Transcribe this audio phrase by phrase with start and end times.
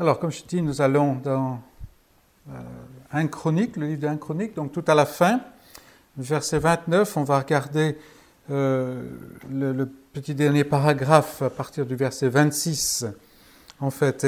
[0.00, 1.60] Alors, comme je dis, nous allons dans
[2.50, 2.52] euh,
[3.12, 5.40] un chronique, le livre d'un chronique, donc tout à la fin,
[6.16, 7.96] verset 29, on va regarder
[8.50, 9.08] euh,
[9.48, 13.06] le, petit dernier paragraphe à partir du verset 26,
[13.78, 14.26] en fait,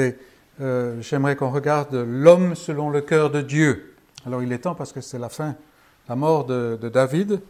[0.61, 3.93] euh, j'aimerais qu'on regarde l'homme selon le cœur de Dieu.
[4.25, 5.55] Alors, il est temps parce que c'est la fin,
[6.07, 7.41] la mort de, de David,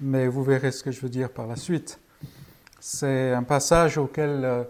[0.00, 2.00] mais vous verrez ce que je veux dire par la suite.
[2.80, 4.66] C'est un passage auquel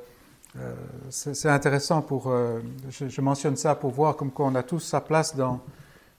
[0.60, 0.72] euh,
[1.10, 2.28] c'est intéressant pour.
[2.28, 5.60] Euh, je, mentionne ça pour voir comme quoi on a tous sa place dans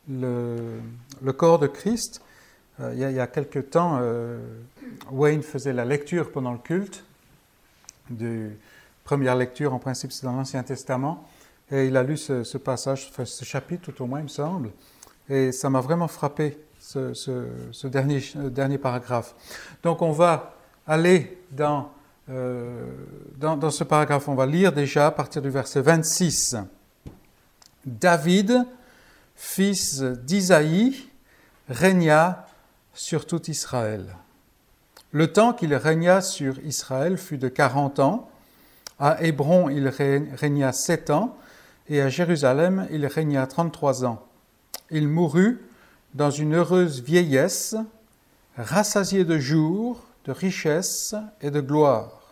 [0.09, 0.81] le,
[1.37, 2.21] corps de Christ.
[2.81, 4.01] Euh, il, y a, il, y a, quelque temps,
[5.11, 7.03] Wayne faisait la lecture pendant le culte.
[8.09, 8.51] De,
[9.03, 11.25] première lecture, en principe, c'est dans l'Ancien Testament.
[11.71, 14.71] Et il a lu ce, passage, ce chapitre tout au moins, il me semble.
[15.29, 19.33] Et ça m'a vraiment frappé, ce, ce dernier, dernier paragraphe.
[19.81, 20.55] Donc on va
[20.85, 21.89] aller dans
[22.29, 22.89] euh,
[23.37, 26.57] dans, ce paragraphe, on va lire déjà à partir du verset 26.
[27.85, 28.65] David,
[29.35, 31.07] fils d'Isaïe,
[31.69, 32.47] régna
[32.93, 34.15] sur tout Israël.
[35.11, 38.29] Le temps qu'il régna sur Israël fut de quarante ans.
[38.99, 41.37] À Hébron, il régna sept ans,
[41.89, 44.25] et à Jérusalem, il régna trente-trois ans.
[44.89, 45.59] Il mourut
[46.15, 47.75] dans une heureuse vieillesse,
[48.57, 52.24] rassasié de jours, de richesse et de gloire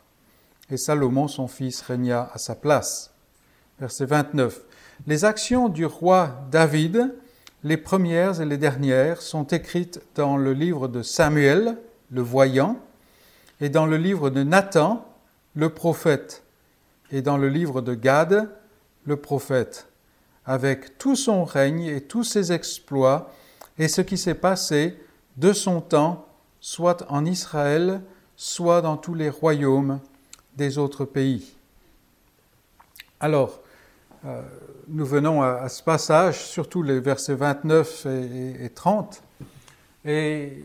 [0.69, 3.13] et Salomon, son fils, régna à sa place.
[3.79, 4.61] Verset 29.
[5.07, 7.13] Les actions du roi David,
[7.63, 11.77] les premières et les dernières, sont écrites dans le livre de Samuel,
[12.11, 12.77] le voyant,
[13.59, 15.05] et dans le livre de Nathan,
[15.55, 16.43] le prophète,
[17.11, 18.49] et dans le livre de Gad,
[19.05, 19.87] le prophète,
[20.45, 23.31] avec tout son règne et tous ses exploits,
[23.77, 24.97] et ce qui s'est passé
[25.37, 26.27] de son temps,
[26.59, 28.01] soit en Israël,
[28.35, 29.99] soit dans tous les royaumes
[30.55, 31.55] des autres pays.
[33.19, 33.59] Alors,
[34.25, 34.41] euh,
[34.87, 39.21] nous venons à, ce passage, surtout les versets 29 et, 30.
[40.05, 40.63] Et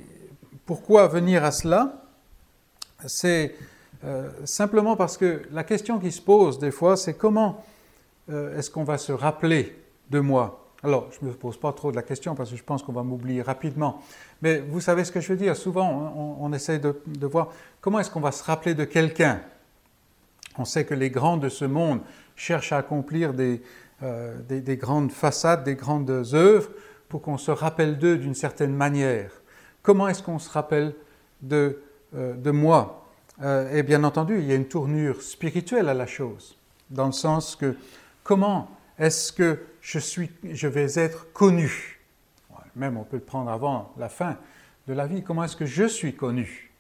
[0.67, 2.03] pourquoi venir à cela?
[3.07, 3.55] C'est
[4.05, 7.65] euh, simplement parce que la question qui se pose des fois, c'est comment
[8.31, 9.77] euh, est-ce qu'on va se rappeler
[10.11, 10.65] de moi?
[10.85, 12.93] Alors, je ne me pose pas trop de la question parce que je pense qu'on
[12.93, 14.03] va m'oublier rapidement.
[14.43, 15.57] Mais vous savez ce que je veux dire.
[15.57, 17.49] Souvent, on, essaie de, de voir
[17.81, 19.41] comment est-ce qu'on va se rappeler de quelqu'un.
[20.59, 22.01] On sait que les grands de ce monde
[22.35, 23.33] cherchent à accomplir
[24.03, 26.71] euh, des, grandes façades, des grandes œuvres
[27.09, 29.31] pour qu'on se rappelle d'eux d'une certaine manière.
[29.83, 30.95] Comment est-ce qu'on se rappelle
[31.41, 31.81] de,
[32.15, 33.07] euh, moi?
[33.43, 36.59] Euh, Et bien entendu, il y a une tournure spirituelle à la chose,
[36.91, 37.77] dans le sens que
[38.25, 38.69] comment
[38.99, 42.01] est-ce que je, suis, je vais être connu?
[42.75, 44.37] Même on peut le prendre avant la fin
[44.87, 45.23] de la vie.
[45.23, 46.71] Comment est-ce que je suis connu?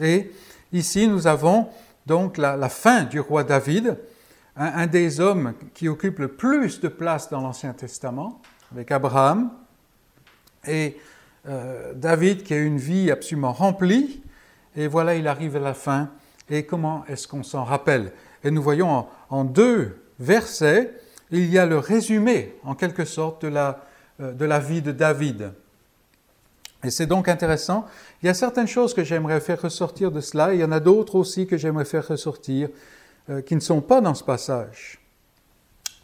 [0.00, 0.30] Et
[0.72, 1.68] ici, nous avons
[2.06, 3.98] donc la, fin du roi David,
[4.56, 8.40] un, des hommes qui occupe le plus de place dans l'Ancien Testament,
[8.72, 9.50] avec Abraham,
[10.66, 10.96] et
[11.48, 14.22] euh, David qui a une vie absolument remplie,
[14.76, 16.10] et voilà, il arrive à la fin,
[16.48, 18.12] et comment est-ce qu'on s'en rappelle?
[18.44, 20.94] Et nous voyons en, deux versets,
[21.30, 23.84] il y a le résumé, en quelque sorte, de la,
[24.20, 25.52] euh, de la vie de David.
[26.86, 27.84] Et c'est donc intéressant.
[28.22, 30.78] Il y a certaines choses que j'aimerais faire ressortir de cela, il y en a
[30.78, 32.68] d'autres aussi que j'aimerais faire ressortir
[33.28, 35.00] euh, qui ne sont pas dans ce passage.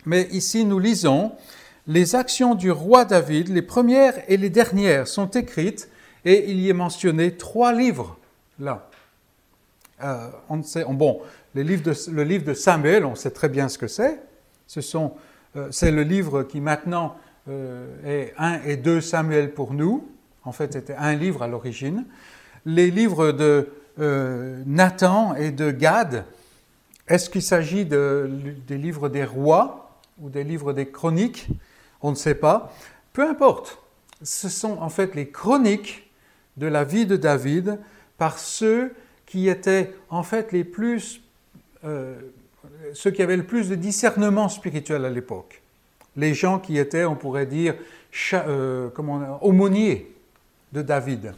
[0.04, 1.32] Mais ici, nous lisons,
[1.86, 5.88] les actions du roi David, les premières et les dernières, sont écrites,
[6.24, 8.18] et il y est mentionné trois livres,
[8.58, 8.88] là.
[10.02, 11.20] Euh, on sait, bon,
[11.54, 14.20] le livre, de, Samuel, on sait très bien ce que c'est.
[14.66, 15.12] Ce sont,
[15.54, 17.16] euh, c'est le livre qui maintenant
[18.06, 20.11] est 1 et 2 Samuel pour nous.
[20.44, 22.04] En fait, c'était un livre à l'origine.
[22.66, 26.24] Les livres de euh, Nathan et de Gad,
[27.08, 31.48] est-ce qu'il s'agit des livres des rois ou des livres des chroniques?
[32.00, 32.72] On ne sait pas.
[33.12, 33.78] Peu importe.
[34.22, 36.10] Ce sont en fait les chroniques
[36.56, 37.78] de la vie de David
[38.18, 38.94] par ceux
[39.26, 41.22] qui étaient en fait les plus,
[41.84, 42.14] euh,
[42.94, 45.62] ceux qui avaient le plus de discernement spirituel à l'époque.
[46.16, 47.74] Les gens qui étaient, on pourrait dire,
[48.34, 50.12] euh, comment, aumôniers
[50.72, 51.34] de David.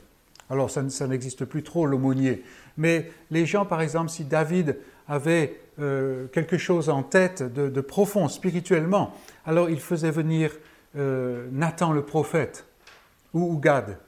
[0.50, 2.44] Alors ça, n'existe plus trop l'aumônier,
[2.76, 4.76] mais les gens, par exemple, si David
[5.08, 9.14] avait euh, quelque chose en tête de, profond spirituellement,
[9.46, 10.50] alors il faisait venir
[10.96, 12.66] euh, Nathan le prophète
[13.32, 13.98] ou, Gad.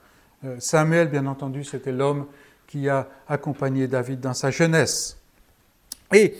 [0.45, 2.27] Euh, Samuel, bien entendu, c'était l'homme
[2.67, 5.19] qui a accompagné David dans sa jeunesse.
[6.13, 6.35] Et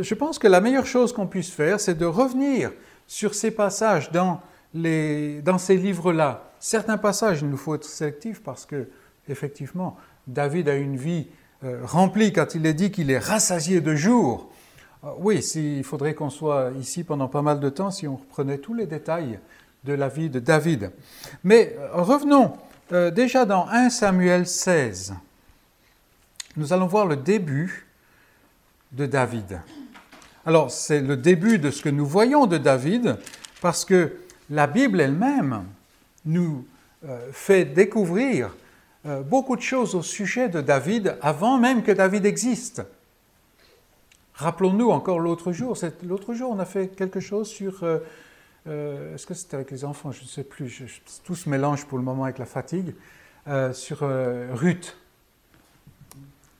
[0.00, 2.72] je pense que la meilleure chose qu'on puisse faire, c'est de revenir
[3.06, 4.40] sur ces passages dans,
[4.74, 8.88] les, dans ces livres-là, certains passages, il nous faut être sélectif parce que,
[9.28, 11.28] effectivement, David a une vie
[11.64, 14.50] euh, remplie quand il est dit qu'il est rassasié de jours.
[15.02, 18.58] Ah, oui, il faudrait qu'on soit ici pendant pas mal de temps si on reprenait
[18.58, 19.38] tous les détails
[19.84, 20.90] de la vie de David.
[21.44, 22.52] Mais euh, revenons
[22.92, 25.14] euh, déjà dans 1 Samuel 16.
[26.56, 27.86] Nous allons voir le début
[28.92, 29.60] de David.
[30.44, 33.18] Alors, c'est le début de ce que nous voyons de David,
[33.60, 34.16] parce que
[34.48, 35.64] la Bible elle-même
[36.26, 36.66] nous
[37.04, 38.54] euh, fait découvrir
[39.06, 42.82] euh, beaucoup de choses au sujet de David avant même que David existe.
[44.34, 49.34] Rappelons-nous encore l'autre jour, l'autre jour on a fait quelque chose sur, euh, est-ce que
[49.34, 52.38] c'était avec les enfants, je ne sais plus, tout se mélange pour le moment avec
[52.38, 52.94] la fatigue,
[53.72, 54.96] sur Ruth.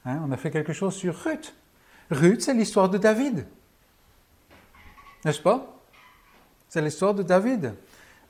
[0.04, 1.52] Hein, on a fait quelque chose sur Ruth.
[2.12, 3.44] Ruth, c'est l'histoire de David.
[5.24, 5.76] N'est-ce pas?
[6.68, 7.74] C'est l'histoire de David,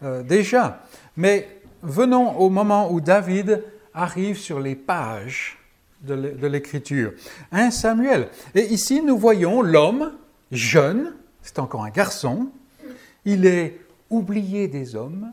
[0.03, 0.83] euh, déjà.
[1.17, 3.63] Mais venons au moment où David
[3.95, 5.59] arrive sur les pages
[6.03, 7.13] de l'Écriture.
[7.51, 8.29] Un Samuel?
[8.55, 10.13] Et ici, nous voyons l'homme
[10.53, 12.49] jeune, c'est encore un garçon,
[13.25, 15.33] il est oublié des hommes,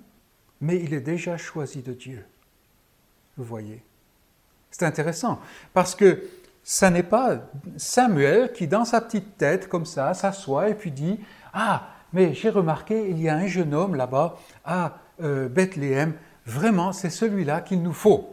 [0.61, 2.25] mais il est déjà choisi de Dieu.
[3.37, 3.83] Vous voyez?
[4.71, 5.39] C'est intéressant,
[5.73, 6.23] parce que
[6.63, 7.41] ça n'est pas
[7.77, 11.19] Samuel qui, dans sa petite tête, comme ça, s'assoit et puis dit
[11.53, 16.13] Ah, mais j'ai remarqué, il y a un jeune homme là-bas à euh, Bethléem,
[16.45, 18.29] vraiment, c'est celui-là qu'il nous faut.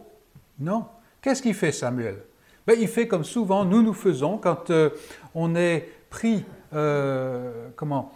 [0.59, 0.85] Non?
[1.21, 2.23] Qu'est-ce qu'il fait, Samuel?
[2.65, 4.91] Ben, Il fait comme souvent nous nous faisons quand euh,
[5.33, 8.11] on est pris, euh, comment,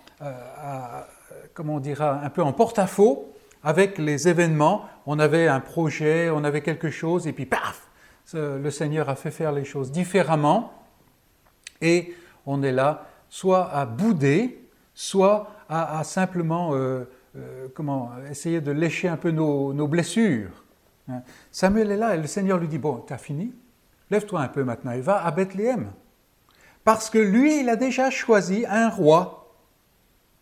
[1.54, 3.34] comment on dira, un peu en porte-à-faux
[3.64, 4.86] avec les événements.
[5.06, 7.90] On avait un projet, on avait quelque chose, et puis paf
[8.34, 10.74] le Seigneur a fait faire les choses différemment
[11.82, 12.16] et
[12.46, 19.08] on est là soit à bouder, soit à, simplement euh, euh, comment, essayer de lécher
[19.08, 20.64] un peu nos, blessures.
[21.10, 21.22] Hein.
[21.52, 23.54] Samuel est là et le Seigneur lui dit, bon, tu as fini,
[24.10, 25.92] lève-toi un peu maintenant et va à Bethléem.
[26.84, 29.56] Parce que lui, il a déjà choisi un roi.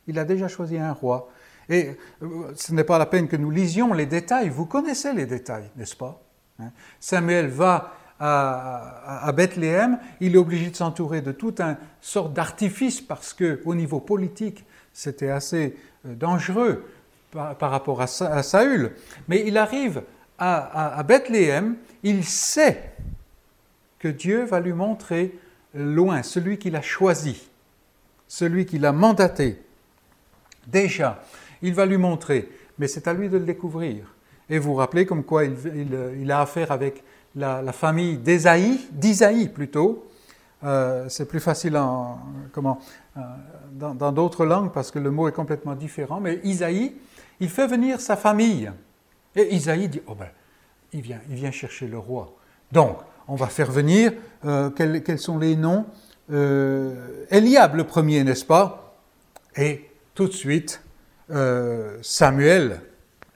[0.08, 1.30] Il a déjà choisi un roi.
[1.70, 4.50] Et euh, ce n'est pas la peine que nous lisions les détails.
[4.50, 6.22] Vous connaissez les détails, n'est-ce pas?
[6.60, 6.72] Hein.
[7.00, 13.34] Samuel va à, Bethléem, il est obligé de s'entourer de toute une sorte d'artifice parce
[13.34, 15.75] que au niveau politique, c'était assez
[16.06, 16.86] euh, dangereux
[17.31, 18.92] par, rapport à, Saül.
[19.28, 20.04] Mais il arrive
[20.38, 22.92] à, Bethléem, il sait
[23.98, 25.34] que Dieu va lui montrer
[25.74, 27.50] loin celui qu'il a choisi,
[28.28, 29.60] celui qu'il a mandaté.
[30.68, 31.24] Déjà,
[31.62, 34.13] il va lui montrer, mais c'est à lui de le découvrir.
[34.50, 37.04] Et vous vous rappelez comme quoi il, a affaire avec
[37.36, 40.07] la, famille d'Ésaïe, d'Isaïe plutôt.
[40.63, 42.19] Euh, c'est plus facile en,
[42.51, 42.80] comment,
[43.18, 43.21] euh,
[43.74, 46.19] dans d'autres langues parce que le mot est complètement différent.
[46.19, 46.95] Mais Isaïe,
[47.39, 48.71] il fait venir sa famille.
[49.36, 50.30] Et Isaïe dit, oh ben,
[50.94, 52.33] il vient, il vient chercher le roi.
[52.71, 54.13] Donc, on va faire venir,
[54.45, 55.86] euh, quels, quels, sont les noms
[56.30, 58.95] Eliab le premier, n'est-ce pas?
[59.57, 60.81] Et tout de suite,
[62.01, 62.81] Samuel,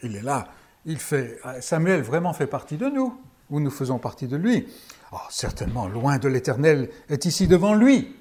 [0.02, 0.48] il est là
[0.88, 3.14] il fait, Samuel vraiment fait partie de nous,
[3.50, 4.68] ou nous faisons partie de lui.
[5.12, 8.16] Oh, certainement, loin de l'Éternel est ici devant lui,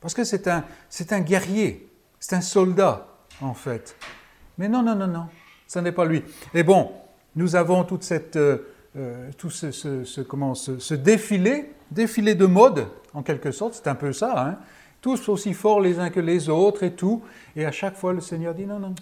[0.00, 1.88] parce que c'est un, c'est un guerrier,
[2.18, 3.06] c'est un soldat,
[3.40, 3.96] en fait.
[4.56, 5.26] Mais non, non, non, non,
[5.66, 6.22] ce n'est pas lui.
[6.54, 6.92] Et bon,
[7.36, 8.58] nous avons toute cette, euh,
[8.96, 14.12] euh, tout ce, comment, ce, défilé, défilé de mode, en quelque sorte, c'est un peu
[14.12, 14.58] ça, hein.
[15.02, 17.22] tous aussi forts les uns que les autres et tout.
[17.54, 18.94] Et à chaque fois, le Seigneur dit non, non,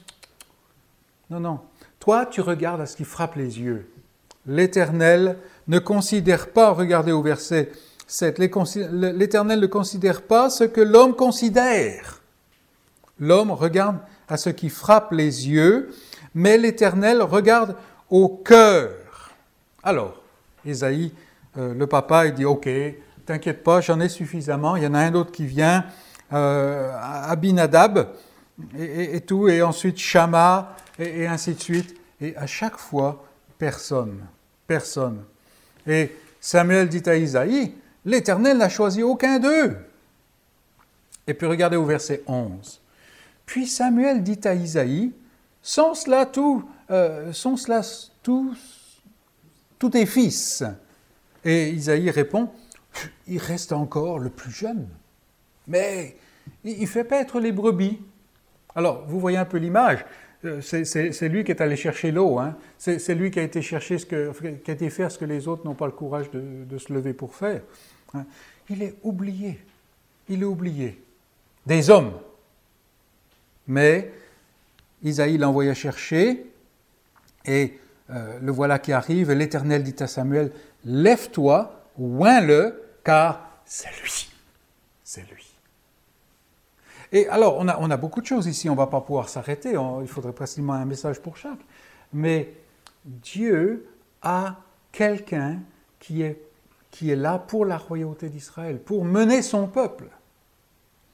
[1.30, 1.60] non, non,
[2.00, 3.88] toi, tu regardes à ce qui frappe les yeux.
[4.44, 5.38] L'Éternel
[5.68, 7.70] ne considère pas, regardez au verset
[8.06, 12.20] 7, l'Éternel ne considère pas ce que l'homme considère.
[13.18, 15.90] L'homme regarde à ce qui frappe les yeux,
[16.34, 17.76] mais l'Éternel regarde
[18.10, 19.30] au cœur.
[19.82, 20.22] Alors,
[20.64, 21.12] Isaïe,
[21.58, 22.68] euh, le papa, il dit, OK,
[23.26, 25.84] t'inquiète pas, j'en ai suffisamment, il y en a un autre qui vient,
[26.32, 28.08] euh, Abinadab,
[28.78, 31.96] et, tout, et ensuite Shama, et, ainsi de suite.
[32.20, 33.24] Et à chaque fois,
[33.58, 34.20] personne,
[34.66, 35.22] personne.
[35.86, 37.74] Et Samuel dit à Isaïe,
[38.04, 39.76] l'Éternel n'a choisi aucun d'eux.
[41.26, 42.80] Et puis regardez au verset 11.
[43.46, 45.12] Puis Samuel dit à Isaïe,
[45.62, 47.32] sont cela tout, euh,
[48.22, 50.64] tous tes fils
[51.44, 52.50] Et Isaïe répond,
[53.26, 54.88] il reste encore le plus jeune,
[55.66, 56.16] mais
[56.64, 58.00] il fait paître les brebis.
[58.74, 60.04] Alors, vous voyez un peu l'image.
[60.44, 62.38] Euh, c'est lui qui est allé chercher l'eau.
[62.38, 62.56] Hein.
[62.78, 65.46] C'est lui qui a été chercher ce que, qui a été faire ce que les
[65.46, 67.62] autres n'ont pas le courage de, se lever pour faire.
[68.14, 68.24] Hein.
[68.68, 69.58] Il est oublié.
[70.28, 71.00] Il est oublié
[71.66, 72.12] des hommes.
[73.68, 74.12] Mais
[75.02, 76.46] Isaïe l'envoya chercher
[77.44, 77.78] et
[78.10, 79.30] euh, le voilà qui arrive.
[79.30, 80.52] L'Éternel dit à Samuel
[80.84, 84.30] Lève-toi, oins-le, car c'est lui.
[85.04, 85.51] C'est lui.
[87.12, 89.28] Et alors, on a, on a beaucoup de choses ici, on ne va pas pouvoir
[89.28, 91.60] s'arrêter, il faudrait précisément un message pour chaque.
[92.12, 92.54] Mais
[93.04, 93.86] Dieu
[94.22, 94.56] a
[94.92, 95.58] quelqu'un
[95.98, 96.40] qui est,
[96.90, 100.06] qui est là pour la royauté d'Israël, pour mener son peuple.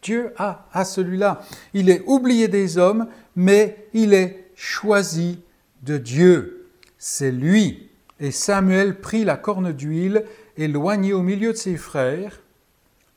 [0.00, 1.40] Dieu a, a celui-là.
[1.74, 5.40] Il est oublié des hommes, mais il est choisi
[5.82, 6.70] de Dieu.
[6.96, 7.90] C'est lui.
[8.20, 10.24] Et Samuel prit la corne d'huile,
[10.56, 12.40] éloigné au milieu de ses frères.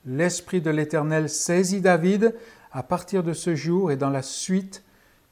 [0.05, 2.33] L'Esprit de l'Éternel saisit David
[2.73, 4.83] à partir de ce jour, et dans la suite,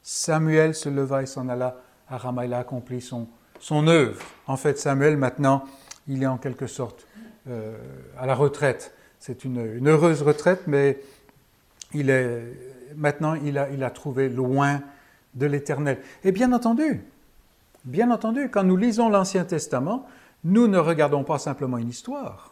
[0.02, 1.76] Samuel se leva et s'en alla
[2.08, 2.44] à Rama.
[2.44, 3.28] Il a accompli son,
[3.58, 4.20] son œuvre.
[4.46, 5.64] En fait, Samuel, maintenant,
[6.08, 7.06] il est en quelque sorte
[7.48, 7.76] euh,
[8.18, 8.94] à la retraite.
[9.18, 11.00] C'est une, heureuse retraite, mais
[11.92, 12.42] il est,
[12.96, 14.80] maintenant, il a, il a trouvé loin
[15.34, 15.98] de l'Éternel.
[16.24, 17.02] Et bien entendu,
[17.84, 20.06] bien entendu, quand nous lisons l'Ancien Testament,
[20.44, 22.49] nous ne regardons pas simplement une histoire.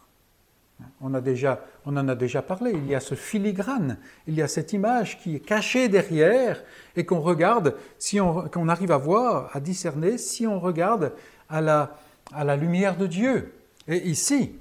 [1.01, 4.41] On, a déjà, on en a déjà parlé, il y a ce filigrane, il y
[4.41, 6.63] a cette image qui est cachée derrière
[6.95, 11.13] et qu'on regarde, si on, qu'on arrive à voir, à discerner, si on regarde
[11.49, 11.97] à la,
[12.33, 13.53] à la lumière de Dieu.
[13.87, 14.55] Et ici,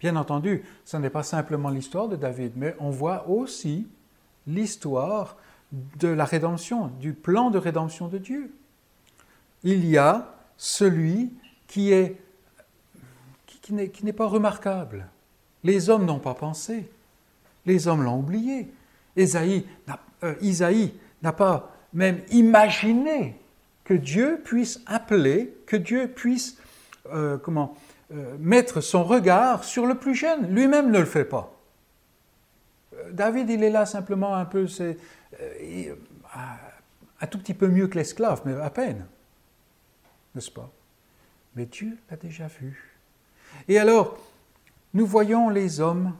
[0.00, 3.88] bien entendu, ce n'est pas simplement l'histoire de David, mais on voit aussi
[4.46, 5.36] l'histoire
[5.72, 8.52] de la rédemption, du plan de rédemption de Dieu.
[9.62, 11.32] Il y a celui
[11.66, 12.16] qui est
[13.60, 15.06] qui, n'est pas remarquable.
[15.64, 16.88] Les hommes n'ont pas pensé.
[17.66, 18.72] Les hommes l'ont oublié.
[19.16, 19.66] Isaïe
[20.22, 23.36] euh, Isaïe n'a pas même imaginé
[23.84, 26.58] que Dieu puisse appeler, que Dieu puisse
[27.12, 27.76] euh, comment,
[28.12, 30.54] euh, mettre son regard sur le plus jeune.
[30.54, 31.52] Lui-même ne le fait pas.
[33.12, 34.66] David, il est là simplement un peu,
[37.20, 39.06] un tout petit peu mieux que l'esclave, mais à peine,
[40.34, 40.70] n'est-ce pas?
[41.56, 42.96] Mais Dieu l'a déjà vu.
[43.68, 44.18] Et alors,
[44.94, 46.14] nous voyons les hommes,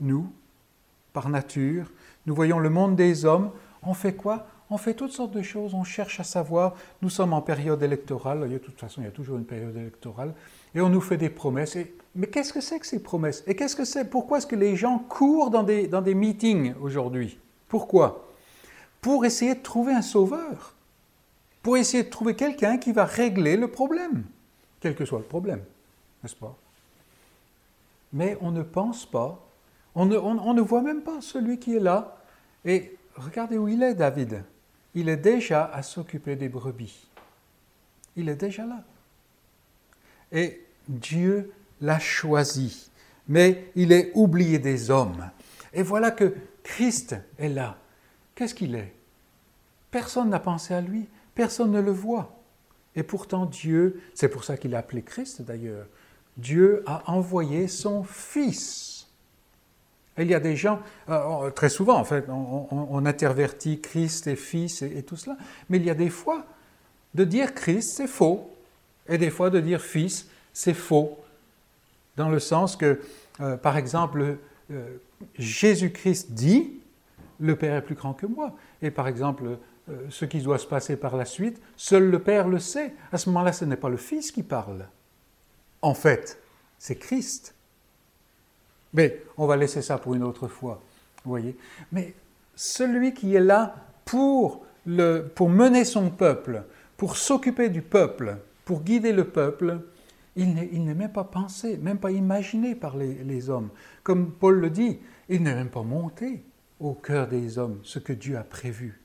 [0.00, 0.30] nous,
[1.12, 1.90] par nature,
[2.26, 3.50] nous voyons le monde des hommes,
[3.82, 4.46] on fait quoi?
[4.72, 8.48] On fait toutes sortes de choses, on cherche à savoir, nous sommes en période électorale,
[8.48, 10.32] de toute façon il y a toujours une période électorale,
[10.74, 11.76] et on nous fait des promesses.
[12.14, 13.42] mais qu'est-ce que c'est que ces promesses?
[13.48, 14.04] Et qu'est-ce que c'est?
[14.04, 17.38] Pourquoi est-ce que les gens courent dans des, dans des meetings aujourd'hui?
[17.68, 18.28] Pourquoi?
[19.00, 20.74] Pour essayer de trouver un sauveur,
[21.62, 24.22] pour essayer de trouver quelqu'un qui va régler le problème,
[24.78, 25.64] quel que soit le problème,
[26.22, 26.56] n'est-ce pas?
[28.12, 29.46] Mais on ne pense pas,
[29.94, 32.16] on ne, voit même pas celui qui est là.
[32.64, 34.44] Et regardez où il est, David.
[34.94, 37.08] Il est déjà à s'occuper des brebis.
[38.16, 38.82] Il est déjà là.
[40.32, 42.90] Et Dieu l'a choisi,
[43.28, 45.30] mais il est oublié des hommes.
[45.72, 47.76] Et voilà que Christ est là.
[48.34, 48.92] Qu'est-ce qu'il est?
[49.90, 52.36] Personne n'a pensé à lui, personne ne le voit.
[52.96, 55.86] Et pourtant Dieu, c'est pour ça qu'il a appelé Christ d'ailleurs,
[56.36, 59.08] Dieu a envoyé son Fils.
[60.18, 64.82] il y a des gens, euh, très souvent en fait, on, intervertit Christ et Fils
[64.82, 65.36] et, tout cela,
[65.68, 66.44] mais il y a des fois,
[67.14, 68.50] de dire Christ, c'est faux,
[69.08, 71.18] et des fois de dire Fils, c'est faux,
[72.16, 73.00] dans le sens que,
[73.40, 74.36] euh, par exemple,
[74.70, 74.96] euh,
[75.38, 76.80] Jésus-Christ dit,
[77.38, 79.58] le Père est plus grand que moi, et par exemple,
[80.08, 82.94] ce qui doit se passer par la suite, seul le Père le sait.
[83.10, 84.86] À ce moment-là, ce n'est pas le Fils qui parle,
[85.82, 86.40] en fait,
[86.78, 87.54] c'est Christ.
[88.92, 90.82] Mais on va laisser ça pour une autre fois,
[91.24, 91.56] voyez.
[91.92, 92.14] Mais
[92.56, 96.64] celui qui est là pour, le, pour mener son peuple,
[96.96, 99.80] pour s'occuper du peuple, pour guider le peuple,
[100.36, 103.70] il n'est même pas pensé, même pas imaginé par les, les hommes.
[104.02, 106.42] Comme Paul le dit, il n'est même pas monté
[106.78, 109.00] au cœur des hommes ce que Dieu a prévu.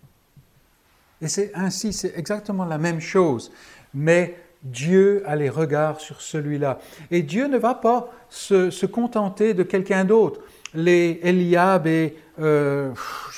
[1.22, 3.52] Et c'est ainsi, c'est exactement la même chose.
[3.94, 6.80] Mais Dieu a les regards sur celui-là.
[7.12, 10.42] Et Dieu ne va pas se, contenter de quelqu'un d'autre.
[10.74, 12.92] Les Eliab et, euh,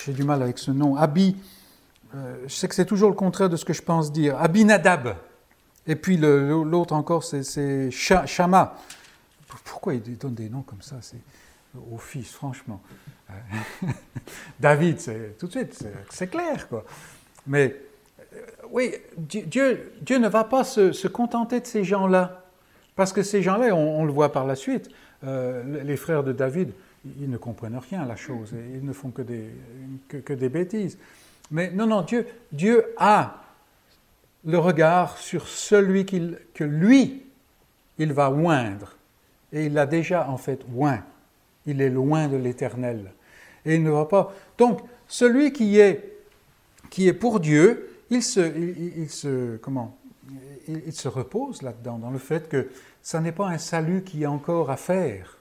[0.03, 1.35] j'ai du mal avec ce nom, Abi,
[2.15, 5.15] euh, je sais que c'est toujours le contraire de ce que je pense dire, Abinadab.
[5.85, 8.75] Et puis l'autre encore, c'est Shama.
[9.65, 10.95] Pourquoi il donne des noms comme ça?
[11.01, 11.19] C'est
[11.91, 12.81] au fils, franchement.
[14.59, 16.85] David, c'est tout de suite, c'est clair, quoi.
[17.45, 17.75] Mais
[18.71, 22.43] oui, Dieu, Dieu ne va pas se, contenter de ces gens-là,
[22.95, 24.89] parce que ces gens-là, on, le voit par la suite,
[25.23, 26.71] euh, les frères de David,
[27.19, 29.49] ils ne comprennent rien à la chose, ils ne font que des,
[30.07, 30.97] que, des bêtises.
[31.51, 33.43] Mais non, non, Dieu, Dieu a
[34.45, 37.23] le regard sur celui que lui,
[37.97, 38.95] il va oindre.
[39.53, 41.03] Et il l'a déjà en fait oint.
[41.65, 43.11] Il est loin de l'éternel.
[43.65, 44.33] Et il ne va pas.
[44.57, 46.17] Donc, celui qui est,
[46.89, 49.97] qui est pour Dieu, il se, il, se, comment,
[50.67, 52.69] il, se repose là-dedans, dans le fait que
[53.01, 55.37] ça n'est pas un salut qui est encore à faire.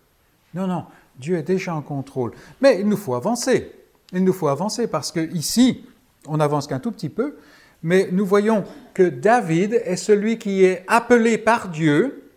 [0.55, 0.85] Non, non,
[1.19, 2.33] Dieu est déjà en contrôle.
[2.61, 3.73] Mais il nous faut avancer.
[4.13, 5.85] il nous faut avancer parce que ici,
[6.27, 7.37] on avance qu'un tout petit peu,
[7.83, 12.31] mais nous voyons que David est celui qui est appelé par Dieu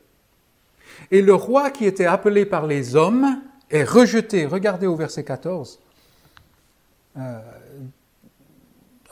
[1.12, 4.46] et le roi qui était appelé par les hommes est rejeté.
[4.46, 5.80] Regardez au verset 14.
[7.18, 7.40] Euh,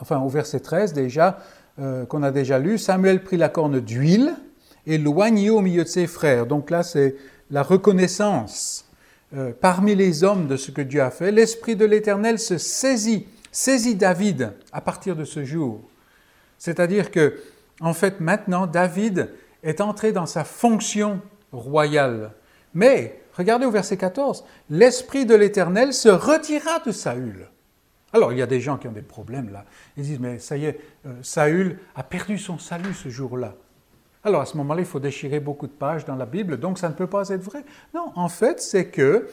[0.00, 1.38] enfin, au verset 13 déjà,
[1.80, 4.34] euh, qu'on a déjà lu, Samuel prit la corne d'huile
[4.86, 6.46] et loignit au milieu de ses frères.
[6.46, 7.16] Donc là, c'est
[7.50, 8.86] la reconnaissance
[9.36, 11.30] euh, parmi les hommes de ce que Dieu a fait.
[11.30, 15.80] L'Esprit de l'Éternel se saisit, saisit David à partir de ce jour.
[16.58, 17.38] C'est-à-dire que,
[17.80, 19.30] en fait, maintenant, David
[19.62, 21.20] est entré dans sa fonction
[21.52, 22.32] royale.
[22.74, 27.48] Mais, regardez au verset 14, l'Esprit de l'Éternel se retira de Saül.
[28.12, 29.64] Alors, il y a des gens qui ont des problèmes là.
[29.96, 33.54] Ils disent, mais ça y est, euh, Saül a perdu son salut ce jour-là.
[34.24, 36.88] Alors, à ce moment-là, il faut déchirer beaucoup de pages dans la Bible, donc ça
[36.88, 37.64] ne peut pas être vrai.
[37.94, 39.28] Non, en fait, c'est que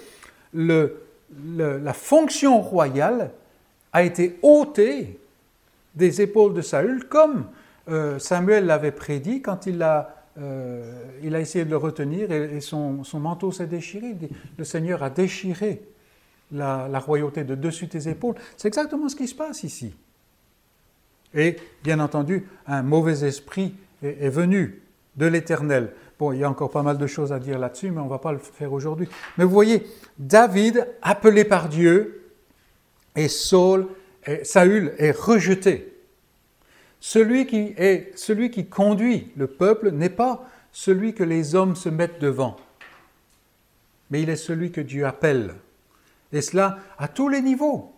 [0.54, 3.32] la fonction royale
[3.94, 5.20] a été ôtée
[5.96, 7.46] des épaules de Saül, comme
[7.88, 12.60] euh, Samuel l'avait prédit quand il a, euh, il a essayé de le retenir et,
[12.60, 14.16] son, manteau s'est déchiré.
[14.58, 15.82] Le Seigneur a déchiré
[16.52, 18.36] la, royauté de dessus tes épaules.
[18.58, 19.94] C'est exactement ce qui se passe ici.
[21.34, 24.82] Et bien entendu, un mauvais esprit est, venu
[25.16, 25.92] de l'Éternel.
[26.18, 28.10] Bon, il y a encore pas mal de choses à dire là-dessus, mais on ne
[28.10, 29.10] va pas le faire aujourd'hui.
[29.38, 29.86] Mais vous voyez,
[30.18, 32.22] David, appelé par Dieu,
[33.16, 33.88] et Saul,
[34.26, 35.94] et Saül est rejeté.
[37.00, 41.90] Celui qui, est, celui qui conduit le peuple n'est pas celui que les hommes se
[41.90, 42.58] mettent devant,
[44.10, 45.56] mais il est celui que Dieu appelle.
[46.36, 47.94] Et cela à tous les niveaux.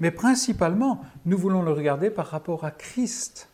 [0.00, 3.48] Mais principalement, nous voulons le regarder par rapport à Christ.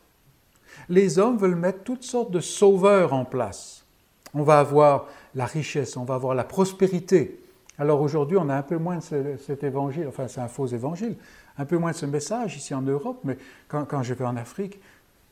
[0.88, 3.84] Les hommes veulent mettre toutes sortes de sauveurs en place.
[4.32, 7.38] On va avoir la richesse, on va avoir la prospérité.
[7.78, 11.16] Alors aujourd'hui, on a un peu moins de cet évangile, enfin c'est un faux évangile,
[11.58, 13.36] un peu moins de ce message ici en Europe, mais
[13.68, 14.80] quand, je vais en Afrique,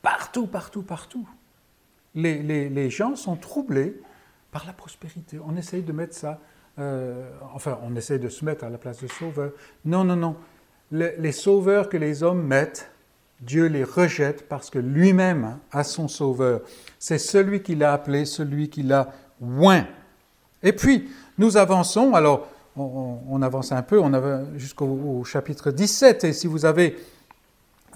[0.03, 1.27] partout, partout, partout,
[2.15, 3.99] les, gens sont troublés
[4.51, 5.39] par la prospérité.
[5.47, 6.41] On essaye de mettre ça
[6.79, 9.53] euh, enfin, on essaie de se mettre à la place de sauveur.
[9.85, 10.37] Non, non, non.
[10.91, 12.91] les sauveurs que les hommes mettent,
[13.41, 16.61] Dieu les rejette parce que lui-même a son sauveur.
[16.99, 19.87] C'est celui qui l'a appelé, celui qui l'a oint.
[20.63, 26.47] Et puis, nous avançons, alors on, avance un peu, on jusqu'au chapitre 17, et si
[26.47, 26.97] vous avez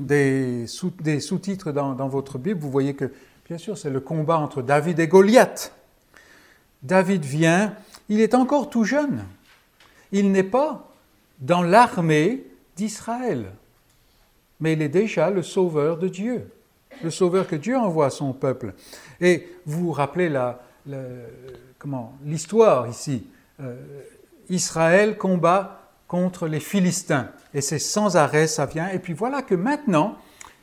[0.00, 3.12] des, sous-titres dans, votre Bible, vous voyez que,
[3.48, 5.72] bien sûr, c'est le combat entre David et Goliath.
[6.82, 7.74] David vient,
[8.08, 9.24] il est encore tout jeune.
[10.12, 10.88] Il n'est pas
[11.40, 12.44] dans l'armée
[12.76, 13.52] d'Israël,
[14.60, 16.50] mais il est déjà le sauveur de Dieu,
[17.02, 18.74] le sauveur que Dieu envoie à son peuple.
[19.20, 20.60] Et vous vous rappelez la,
[22.24, 23.26] l'histoire ici.
[23.60, 23.76] Euh,
[24.48, 28.88] Israël combat contre les Philistins, et c'est sans arrêt, ça vient.
[28.88, 30.16] Et puis voilà que maintenant,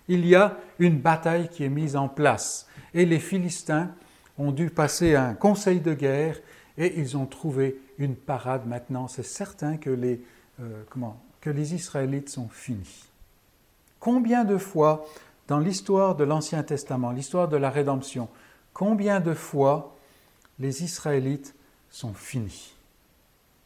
[0.08, 3.90] il y a une bataille qui est mise en place, et les Philistins
[4.38, 6.38] ont dû passer un conseil de guerre
[6.78, 9.08] et ils ont trouvé une parade maintenant.
[9.08, 10.22] C'est certain que les,
[10.60, 10.84] euh,
[11.42, 13.06] que les Israélites sont finis.
[14.00, 15.06] Combien de fois
[15.48, 18.30] dans l'histoire de l'Ancien Testament, l'histoire de la rédemption,
[18.74, 19.96] combien de fois
[20.60, 21.54] les Israélites
[21.90, 22.76] sont finis?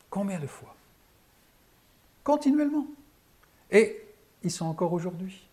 [0.10, 0.76] Combien de fois?
[2.24, 2.88] Continuellement.
[3.72, 4.04] Et
[4.44, 5.48] ils sont encore aujourd'hui.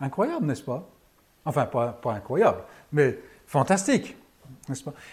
[0.00, 0.88] Incroyable, n'est-ce pas?
[1.44, 4.16] Enfin, pas incroyable, mais fantastique.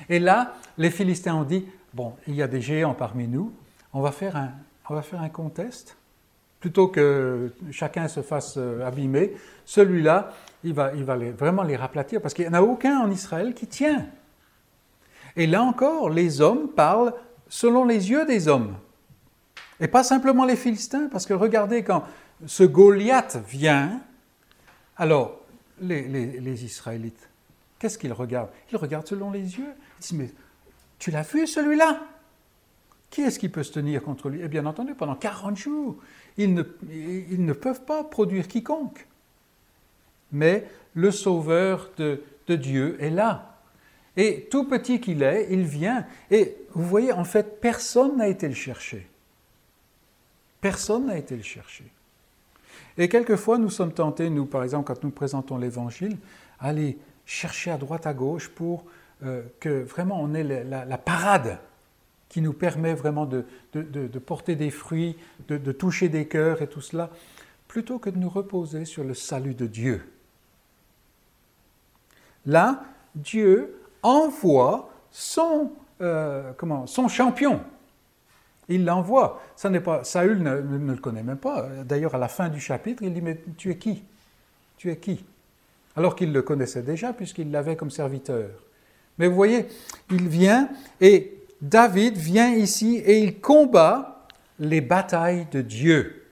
[0.10, 3.54] Et là, les Philistins ont dit, bon, il y a des géants parmi nous,
[3.94, 4.52] on va faire un,
[4.90, 5.98] on contest.
[6.60, 9.34] Plutôt que chacun se fasse euh, abîmer,
[9.66, 13.54] celui-là, il va, il vraiment les raplatir, parce qu'il n'y en a aucun en Israël
[13.54, 14.08] qui tient.
[15.36, 17.14] Et là encore, les hommes parlent
[17.48, 18.76] selon les yeux des hommes.
[19.80, 22.04] Et pas simplement les Philistins, parce que regardez, quand
[22.46, 24.02] ce Goliath vient,
[24.98, 25.40] alors
[25.80, 27.30] les Israélites,
[27.80, 28.50] Qu'est-ce qu'il regarde?
[28.72, 29.74] Il regarde selon les yeux.
[30.00, 30.30] Il dit, mais
[31.00, 32.02] tu l'as vu celui-là?
[33.10, 34.42] Qui est-ce qui peut se tenir contre lui?
[34.42, 35.98] Et bien entendu, pendant 40 jours,
[36.38, 39.08] ils ne, ils ne peuvent pas produire quiconque.
[40.32, 43.58] Mais le Sauveur de, de Dieu est là.
[44.18, 46.06] Et tout petit qu'il est, il vient.
[46.32, 49.08] Et vous voyez, en fait, personne n'a été le chercher.
[50.60, 51.86] Personne n'a été le chercher.
[52.98, 56.18] Et quelquefois, nous sommes tentés, nous, par exemple, quand nous présentons l'Évangile,
[56.60, 58.86] allez, chercher à droite, à gauche pour
[59.24, 61.60] euh, que vraiment on ait la, parade
[62.30, 63.46] qui nous permet vraiment de,
[64.26, 67.12] porter des fruits, de, toucher des cœurs et tout cela,
[67.68, 70.02] plutôt que de nous reposer sur le salut de Dieu.
[72.46, 76.54] Là, Dieu envoie son, euh,
[77.10, 77.62] champion.
[78.70, 79.42] Il l'envoie.
[79.56, 80.04] Ça n'est pas.
[80.04, 81.68] Saül ne, ne, le connaît même pas.
[81.86, 84.04] D'ailleurs, à la fin du chapitre, il dit Mais tu es qui?
[84.78, 85.26] Tu es qui?
[85.98, 88.52] Alors qu'il le connaissait déjà, puisqu'il l'avait comme serviteur.
[89.18, 89.66] Mais vous voyez,
[90.12, 90.70] il vient
[91.02, 94.28] et David vient ici et il combat
[94.60, 96.24] les batailles de Dieu.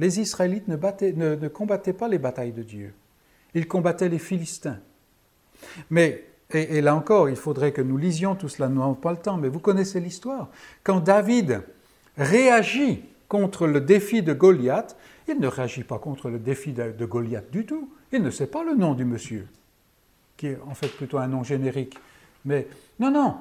[0.00, 2.92] Les Israélites ne, combattaient pas les batailles de Dieu.
[3.54, 4.80] Ils combattaient les Philistins.
[5.88, 9.18] Mais, et, là encore, il faudrait que nous lisions tout cela, nous n'avons pas le
[9.18, 10.48] temps, mais vous connaissez l'histoire.
[10.82, 11.62] Quand David
[12.18, 14.96] réagit contre le défi de Goliath,
[15.28, 17.90] il ne réagit pas contre le défi de, Goliath du tout.
[18.12, 19.48] Il ne sait pas le nom du monsieur,
[20.36, 21.98] qui est en fait plutôt un nom générique.
[22.44, 22.66] Mais
[22.98, 23.36] non, non,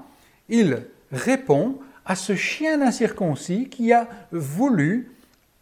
[0.50, 5.12] il répond à ce chien incirconcis qui a voulu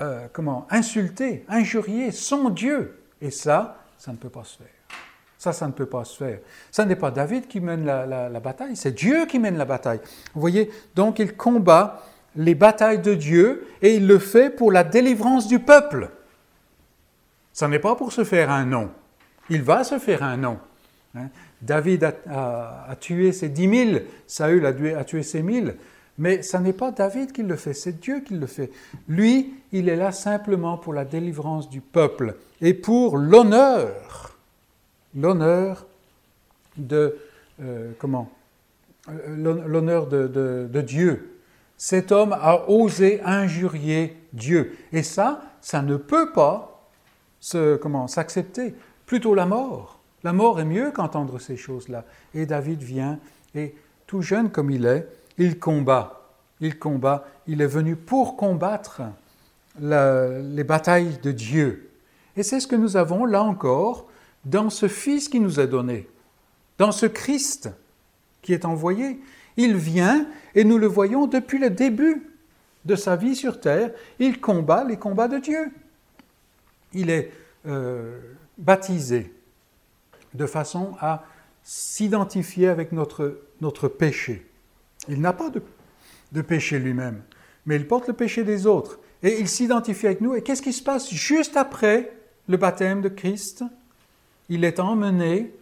[0.01, 3.01] euh, comment, insulter, injurier son Dieu.
[3.21, 4.67] Et ça, ça ne peut pas se faire.
[5.37, 6.39] Ça, ça ne peut pas se faire.
[6.71, 10.01] Ce n'est pas David qui mène la, bataille, c'est Dieu qui mène la bataille.
[10.33, 12.03] Vous voyez, donc il combat
[12.35, 16.09] les batailles de Dieu et il le fait pour la délivrance du peuple.
[17.53, 18.89] Ce n'est pas pour se faire un nom.
[19.49, 20.59] Il va se faire un nom.
[21.15, 21.29] Hein?
[21.61, 25.75] David a, tué ses dix mille, Saül a tué, ses mille,
[26.17, 28.71] mais ce n'est pas David qui le fait, c'est Dieu qui le fait.
[29.07, 34.37] Lui, il est là simplement pour la délivrance du peuple et pour l'honneur,
[35.15, 35.85] l'honneur
[36.77, 37.17] de
[37.61, 38.29] euh, comment?
[39.09, 41.38] Euh, L'honneur de, Dieu.
[41.79, 46.85] Cet homme a osé injurier Dieu, et ça, ça ne peut pas
[47.39, 48.75] se, comment s'accepter.
[49.05, 50.01] Plutôt la mort.
[50.23, 52.03] La mort est mieux qu'entendre ces choses-là.
[52.33, 53.17] Et David vient
[53.55, 53.73] et
[54.07, 56.27] tout jeune comme il est, il combat,
[56.59, 59.01] il combat, il est venu pour combattre
[59.79, 61.91] les batailles de Dieu.
[62.35, 64.05] Et c'est ce que nous avons là encore
[64.43, 66.09] dans ce Fils qui nous est donné,
[66.77, 67.69] dans ce Christ
[68.41, 69.21] qui est envoyé.
[69.59, 72.25] Il vient et nous le voyons depuis le début
[72.85, 75.69] de sa vie sur terre, il combat les combats de Dieu.
[76.93, 77.29] Il est
[77.67, 78.17] euh,
[78.57, 79.33] baptisé
[80.33, 81.25] de façon à
[81.61, 84.47] s'identifier avec notre, péché.
[85.09, 85.49] Il n'a pas
[86.31, 87.21] de péché lui-même,
[87.65, 88.97] mais il porte le péché des autres.
[89.21, 90.35] Et il s'identifie avec nous.
[90.35, 92.13] Et qu'est-ce qui se passe juste après
[92.47, 93.65] le baptême de Christ?
[94.47, 95.53] Il est emmené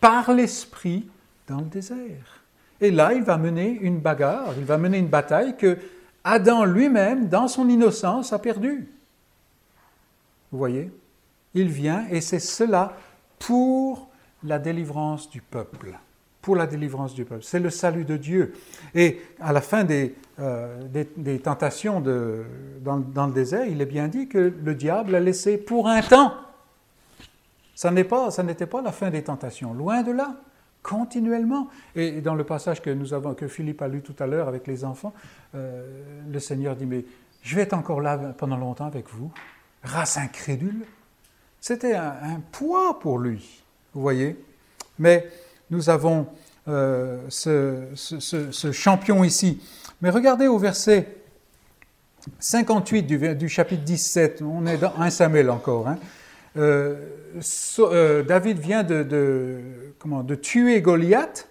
[0.00, 1.06] par l'Esprit
[1.48, 2.45] dans le désert.
[2.80, 5.78] Et là, il va mener une bagarre, il va mener une bataille que
[6.24, 8.88] Adam lui-même, dans son innocence, a perdue.
[10.52, 10.90] Vous voyez
[11.54, 12.96] Il vient et c'est cela
[13.38, 14.08] pour
[14.42, 15.98] la délivrance du peuple
[16.46, 17.42] pour la délivrance du peuple.
[17.42, 18.54] C'est le salut de Dieu.
[18.94, 20.80] Et à la fin des, euh,
[21.16, 25.88] des, tentations dans, le désert, il est bien dit que le diable a laissé pour
[25.88, 26.34] un temps.
[27.74, 28.30] Ça n'était pas,
[28.70, 30.36] pas la fin des tentations, loin de là,
[30.86, 31.68] continuellement.
[31.96, 34.66] Et dans le passage que, nous avons, que Philippe a lu tout à l'heure avec
[34.66, 35.12] les enfants,
[35.54, 35.84] euh,
[36.30, 37.04] le Seigneur dit, mais
[37.42, 39.30] je vais être encore là pendant longtemps avec vous,
[39.82, 40.86] race incrédule.
[41.60, 44.36] C'était un, poids pour lui, vous voyez.
[44.98, 45.28] Mais
[45.70, 46.28] nous avons
[46.68, 49.60] euh, ce, champion ici.
[50.00, 51.16] Mais regardez au verset
[52.38, 53.02] 58
[53.36, 55.88] du, chapitre 17, on est dans 1 Samuel encore.
[55.88, 55.98] Hein.
[56.56, 56.96] Euh,
[57.78, 59.62] euh, David vient de,
[59.98, 61.48] comment, de tuer Goliath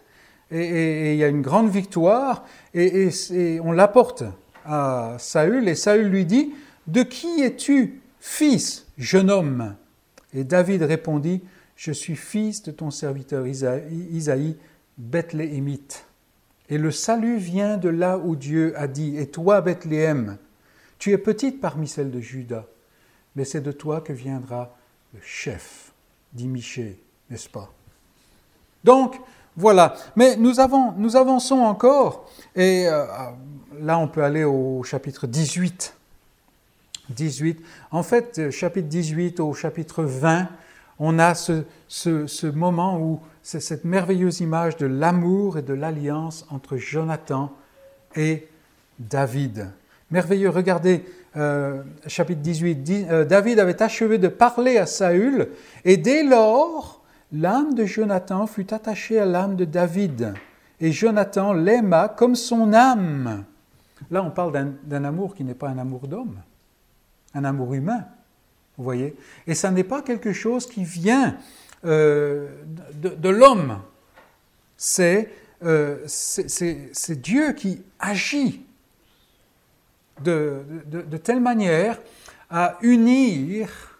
[0.52, 3.10] et, il y a une grande victoire et,
[3.64, 4.24] on l'apporte
[4.66, 6.54] à Saül et Saül lui dit
[6.88, 9.76] De qui es-tu, fils, jeune homme?
[10.34, 11.42] Et David répondit
[11.76, 14.58] je suis fils de ton serviteur Isaïe,
[14.98, 16.06] Bethléemite.
[16.70, 20.38] Et le salut vient de là où Dieu a dit, et toi, Bethléem,
[20.98, 22.66] tu es petite parmi celles de Juda,
[23.36, 24.75] mais c'est de toi que viendra
[25.22, 25.92] chef,
[26.34, 27.00] dit Michée,
[27.30, 27.72] n'est-ce pas?
[28.84, 29.20] Donc,
[29.58, 29.96] voilà.
[30.16, 33.06] Mais nous, avons, avançons encore, et euh,
[33.80, 35.96] là on peut aller au chapitre 18.
[37.10, 37.64] 18.
[37.92, 40.50] En fait, chapitre 18 au chapitre 20,
[41.00, 46.78] on a ce, moment où c'est cette merveilleuse image de l'amour et de l'alliance entre
[46.78, 47.52] Jonathan
[48.16, 48.48] et
[49.00, 49.72] David.
[50.12, 51.06] Merveilleux, regardez
[51.38, 53.08] euh, chapitre 18.
[53.10, 55.50] Euh, David avait achevé de parler à Saül
[55.84, 60.34] et dès lors, l'âme de Jonathan fut attachée à l'âme de David
[60.80, 63.44] et Jonathan l'aima comme son âme.
[64.12, 66.38] Là, on parle d'un amour qui n'est pas un amour d'homme,
[67.34, 68.06] un amour humain.
[68.78, 69.16] Vous voyez
[69.48, 71.38] Et ça n'est pas quelque chose qui vient
[71.86, 72.50] euh,
[72.94, 73.80] de, l'homme.
[75.64, 78.65] Euh, c'est Dieu qui agit
[80.24, 80.64] de,
[81.24, 82.00] telle manière
[82.50, 84.00] à unir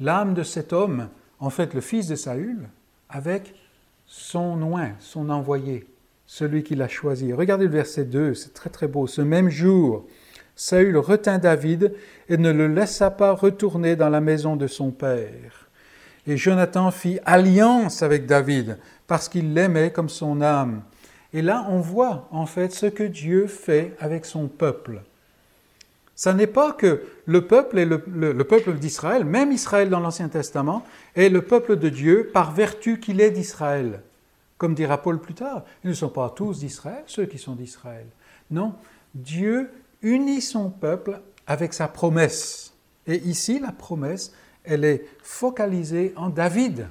[0.00, 2.68] l'âme de cet homme, en fait le fils de Saül,
[3.08, 3.54] avec
[4.06, 5.86] son oint, son envoyé.
[6.26, 7.32] celui qu'il a choisi.
[7.32, 9.06] Regardez le verset 2, c'est très très beau.
[9.06, 10.06] Ce même jour,
[10.56, 11.94] Saül retint David
[12.28, 15.68] et ne le laissa pas retourner dans la maison de son père.
[16.26, 20.82] Et Jonathan fit alliance avec David parce qu'il l'aimait comme son âme.
[21.34, 25.02] Et là, on voit en fait ce que Dieu fait avec son peuple.
[26.14, 30.84] Ça n'est pas que le peuple est le, peuple d'Israël, même Israël dans l'Ancien Testament,
[31.16, 34.02] est le peuple de Dieu par vertu qu'il est d'Israël.
[34.58, 38.06] Comme dira Paul plus tard, ils ne sont pas tous d'Israël, ceux qui sont d'Israël.
[38.50, 38.74] Non,
[39.14, 39.70] Dieu
[40.02, 42.74] unit son peuple avec sa promesse.
[43.06, 44.32] Et ici, la promesse,
[44.64, 46.86] elle est focalisée en David,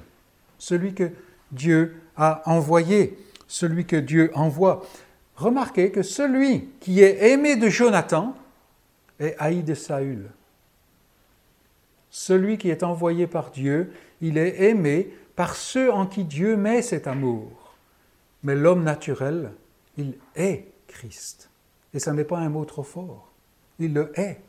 [0.58, 1.10] celui que
[1.52, 3.16] Dieu a envoyé,
[3.52, 4.82] celui que Dieu envoie.
[5.36, 8.34] Remarquez que celui qui est aimé de Jonathan
[9.20, 10.30] est haï de Saül.
[12.08, 16.80] Celui qui est envoyé par Dieu, il est aimé par ceux en qui Dieu met
[16.80, 17.74] cet amour.
[18.42, 19.52] Mais l'homme naturel,
[19.98, 21.50] il est Christ.
[21.92, 23.32] Et ce n'est pas un mot trop fort.
[23.78, 24.40] Il le est.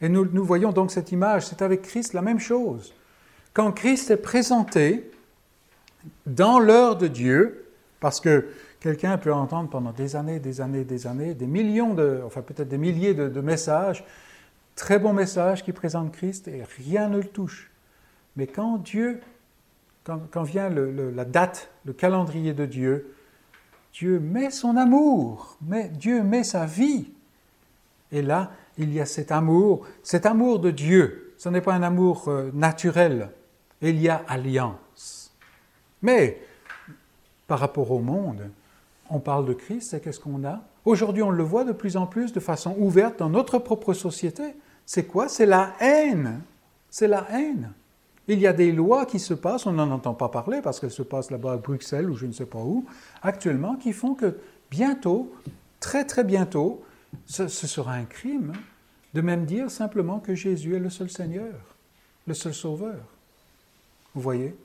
[0.00, 2.94] Et nous, nous voyons donc cette image, c'est avec Christ la même chose.
[3.52, 5.10] Quand Christ est présenté
[6.24, 7.61] dans l'heure de Dieu,
[8.02, 8.48] parce que
[8.80, 12.68] quelqu'un peut entendre pendant des années, des années, des années, des millions de, enfin peut-être
[12.68, 14.04] des milliers de, messages,
[14.74, 17.70] très bons messages qui présentent Christ et rien ne le touche.
[18.34, 19.20] Mais quand Dieu,
[20.02, 23.14] quand, vient la date, le calendrier de Dieu,
[23.92, 27.12] Dieu met son amour, mais Dieu met sa vie.
[28.10, 31.34] Et là, il y a cet amour, cet amour de Dieu.
[31.38, 33.30] Ce n'est pas un amour euh, naturel.
[33.80, 35.32] Il y a alliance.
[36.02, 36.40] Mais
[37.52, 38.48] par rapport au monde,
[39.10, 40.62] on parle de Christ et qu'est-ce qu'on a?
[40.86, 44.54] Aujourd'hui, on le voit de plus en plus de façon ouverte dans notre propre société.
[44.86, 45.28] C'est quoi?
[45.28, 46.40] C'est la haine.
[46.88, 47.72] C'est la haine.
[48.26, 50.92] Il y a des lois qui se passent, on n'en entend pas parler parce qu'elles
[50.92, 52.86] se passent là-bas à Bruxelles ou je ne sais pas où,
[53.22, 54.38] actuellement, qui font que
[54.70, 55.30] bientôt,
[55.78, 56.82] très très bientôt,
[57.26, 58.54] ce, sera un crime
[59.12, 61.52] de même dire simplement que Jésus est le seul Seigneur,
[62.26, 62.96] le seul Sauveur.
[64.14, 64.56] Vous voyez?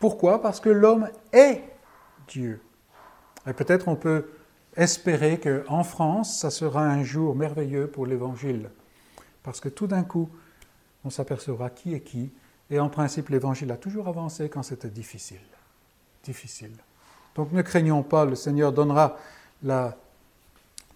[0.00, 0.42] Pourquoi?
[0.42, 1.62] Parce que l'homme est
[2.30, 2.60] Dieu.
[3.46, 4.26] Et peut-être on peut
[4.76, 8.70] espérer qu'en France, ça sera un jour merveilleux pour l'Évangile.
[9.42, 10.30] Parce que tout d'un coup,
[11.04, 12.30] on s'apercevra qui est qui.
[12.70, 15.40] Et en principe, l'Évangile a toujours avancé quand c'était difficile.
[16.24, 16.72] Difficile.
[17.34, 19.18] Donc ne craignons pas, le Seigneur donnera
[19.62, 19.96] la,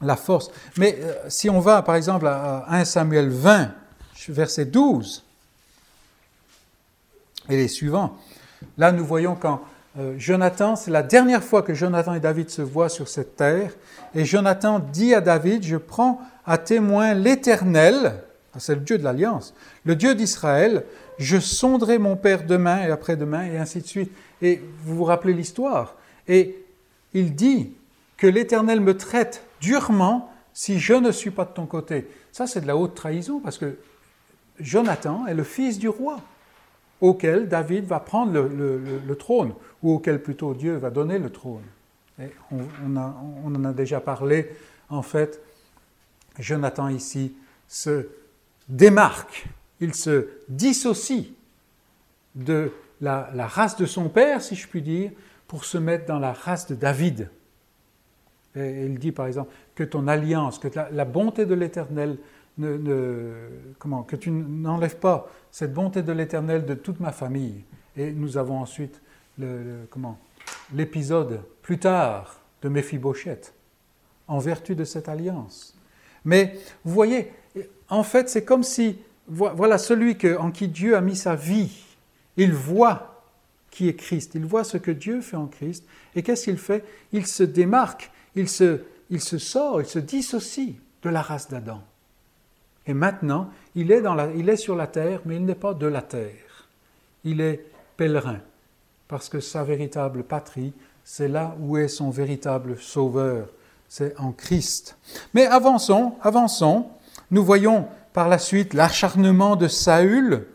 [0.01, 0.51] la force.
[0.77, 3.73] Mais euh, si on va par exemple à 1 Samuel 20,
[4.29, 5.25] verset 12,
[7.49, 8.17] et les suivants,
[8.79, 9.61] là nous voyons quand
[9.99, 13.73] euh, Jonathan, c'est la dernière fois que Jonathan et David se voient sur cette terre,
[14.15, 18.21] et Jonathan dit à David, je prends à témoin l'Éternel,
[18.55, 19.55] ah, c'est le Dieu de l'Alliance,
[19.85, 20.85] le Dieu d'Israël,
[21.19, 24.13] je sonderai mon Père demain et après-demain, et ainsi de suite.
[24.43, 25.95] Et vous vous rappelez l'histoire.
[26.29, 26.65] Et
[27.13, 27.73] il dit
[28.17, 32.09] que l'Éternel me traite durement si je ne suis pas de ton côté.
[32.33, 33.77] Ça, c'est de la haute trahison parce que
[34.61, 36.21] Jonathan est le fils du roi
[37.05, 41.65] auquel David va prendre le, trône, ou auquel plutôt Dieu va donner le trône.
[42.51, 44.51] On, en a déjà parlé.
[44.89, 45.43] En fait,
[46.39, 47.37] Jonathan ici
[47.69, 48.09] se
[48.69, 49.47] démarque,
[49.81, 51.35] il se dissocie
[52.35, 55.11] de la, la, race de son père, si je puis dire,
[55.47, 57.29] pour se mettre dans la race de David.
[58.57, 62.17] Et il dit par exemple que ton alliance, que la, bonté de l'Éternel,
[63.79, 67.65] comment, que tu n'enlèves pas cette bonté de l'Éternel de toute ma famille.
[67.97, 69.01] Et nous avons ensuite
[69.39, 70.19] le, comment,
[70.73, 73.55] l'épisode plus tard de Méphibosheth,
[74.29, 75.77] en vertu de cette alliance.
[76.25, 77.31] Mais vous voyez,
[77.89, 81.85] en fait, c'est comme si, voilà, celui en qui Dieu a mis sa vie,
[82.37, 83.23] il voit
[83.71, 86.85] qui est Christ, il voit ce que Dieu fait en Christ, et qu'est-ce qu'il fait?
[87.13, 91.83] Il se démarque il se, il se sort, il se dissocie de la race d'Adam.
[92.87, 96.69] Et maintenant, il est, sur la terre, mais il n'est pas de la terre.
[97.25, 97.65] Il est
[97.97, 98.39] pèlerin,
[99.09, 103.49] parce que sa véritable patrie, c'est là où est son véritable sauveur,
[103.89, 104.99] c'est en Christ.
[105.33, 106.89] Mais avançons, avançons.
[107.31, 110.47] Nous voyons par la suite l'acharnement de Saül.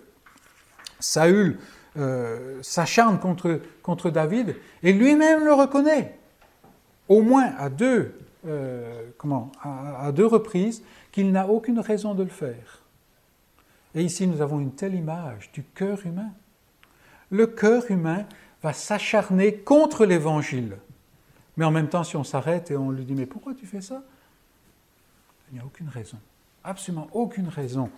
[0.99, 1.57] Saül
[1.97, 6.19] euh, s'acharne contre, contre David et lui-même le reconnaît
[7.09, 8.13] au moins à deux,
[8.47, 12.83] euh, comment, à, deux reprises qu'il n'a aucune raison de le faire.
[13.95, 16.31] Et ici, nous avons une telle image du cœur humain.
[17.31, 18.25] Le cœur humain
[18.61, 20.77] va s'acharner contre l'Évangile.
[21.57, 23.81] Mais en même temps, si on s'arrête et on lui dit, mais pourquoi tu fais
[23.81, 24.03] ça?
[25.49, 26.17] Il n'y a aucune raison.
[26.63, 27.89] Absolument aucune raison.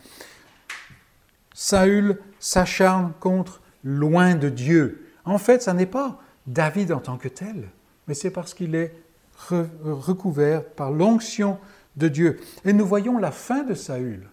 [1.53, 5.11] Saül s'acharne contre loin de Dieu.
[5.25, 7.69] En fait, ça n'est pas David en tant que tel
[8.07, 8.93] mais c'est parce qu'il est
[9.49, 11.57] recouvert par l'onction
[11.95, 12.39] de Dieu.
[12.65, 14.27] Et nous voyons la fin de Saül.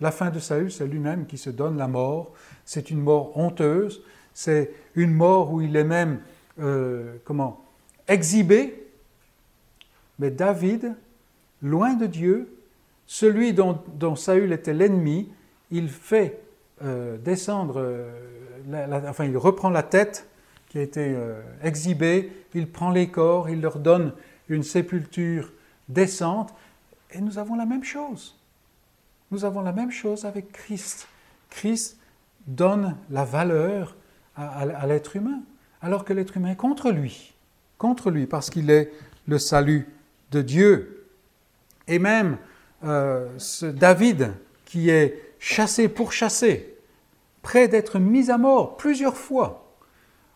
[0.00, 2.32] La fin de Saül, c'est lui-même qui se donne la mort.
[2.64, 4.02] C'est une mort honteuse.
[4.34, 6.20] C'est une mort où il est même,
[6.60, 7.64] euh, comment,
[8.06, 8.86] exhibé.
[10.18, 10.94] Mais David,
[11.62, 12.48] loin de Dieu,
[13.06, 15.28] celui dont, Saül était l'ennemi,
[15.70, 16.40] il fait
[16.84, 18.12] euh, descendre, euh,
[19.08, 20.28] enfin il reprend la tête
[20.68, 21.16] qui a été
[21.62, 24.12] exhibée, il prend les corps, il leur donne
[24.48, 25.50] une sépulture
[25.88, 26.54] décente,
[27.10, 28.38] et nous avons la même chose.
[29.30, 31.08] Nous avons la même chose avec Christ.
[31.50, 31.98] Christ
[32.46, 33.96] donne la valeur
[34.36, 35.42] à, l'être humain,
[35.82, 37.34] alors que l'être humain est contre lui,
[37.76, 38.92] contre lui, parce qu'il est
[39.26, 39.88] le salut
[40.30, 41.08] de Dieu.
[41.88, 42.38] Et même
[42.84, 44.32] euh, ce David,
[44.64, 46.76] qui est chassé pour chasser,
[47.42, 49.74] près d'être mis à mort plusieurs fois,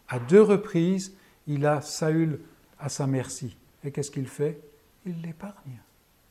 [0.09, 1.15] à deux reprises,
[1.47, 2.41] il a Saül
[2.79, 3.57] à sa merci.
[3.85, 4.61] Et qu'est-ce qu'il fait?
[5.07, 5.81] Il l'épargne.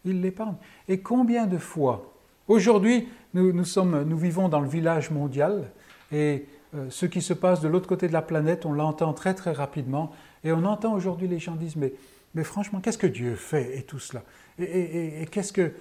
[0.05, 0.55] Il l'épargne.
[0.87, 2.13] Et combien de fois
[2.47, 5.71] Aujourd'hui, nous, nous, sommes, nous vivons dans le village mondial
[6.11, 9.33] et euh, ce qui se passe de l'autre côté de la planète, on l'entend très
[9.33, 10.11] très rapidement.
[10.43, 11.93] Et on entend aujourd'hui les gens disent mais,
[12.33, 14.23] mais franchement, qu'est-ce que Dieu fait et tout cela?
[14.59, 15.73] Et, qu'est-ce que,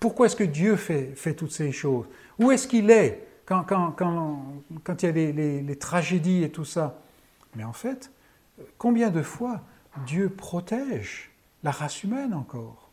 [0.00, 2.06] pourquoi est-ce que Dieu fait, fait toutes ces choses?
[2.38, 4.42] Où est-ce qu'il est quand, quand, quand,
[4.84, 7.00] quand, il y a les, les, tragédies et tout ça?
[7.56, 8.10] Mais en fait,
[8.76, 9.60] combien de fois
[10.06, 11.30] Dieu protège
[11.64, 12.87] la race humaine encore?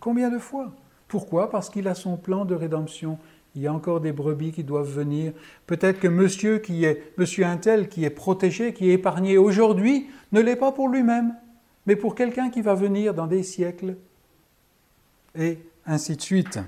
[0.00, 0.72] Combien de fois?
[1.08, 1.50] Pourquoi?
[1.50, 3.18] Parce qu'il a son plan de rédemption
[3.56, 5.32] il y a encore des brebis qui doivent venir.
[5.66, 10.40] Peut-être que monsieur qui est monsieur Intel qui est protégé, qui est épargné aujourd'hui, ne
[10.40, 11.34] l'est pas pour lui-même,
[11.86, 13.96] mais pour quelqu'un qui va venir dans des siècles.
[15.36, 16.60] Et ainsi de suite.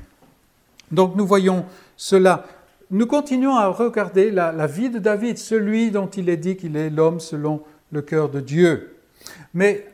[0.91, 1.65] Donc nous voyons
[1.97, 2.45] cela.
[2.91, 6.77] Nous continuons à regarder la, la vie de David, celui dont il est dit qu'il
[6.77, 8.97] est l'homme selon le cœur de Dieu.
[9.55, 9.87] Mais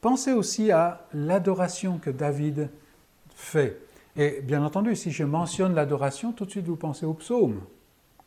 [0.00, 2.70] pensez aussi à l'adoration que David
[3.34, 3.80] fait.
[4.16, 7.60] Et bien entendu, si je mentionne l'adoration, tout de suite vous pensez au psaume.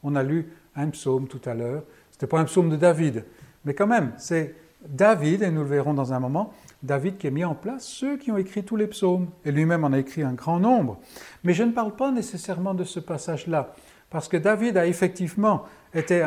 [0.01, 1.83] On a lu un psaume tout à l'heure.
[2.11, 3.25] Ce n'était pas un psaume de David,
[3.65, 4.55] mais quand même, c'est
[4.87, 8.17] David, et nous le verrons dans un moment, David qui a mis en place ceux
[8.17, 10.99] qui ont écrit tous les psaumes, et lui-même en a écrit un grand nombre.
[11.43, 13.73] Mais je ne parle pas nécessairement de ce passage-là,
[14.09, 16.23] parce que David a effectivement été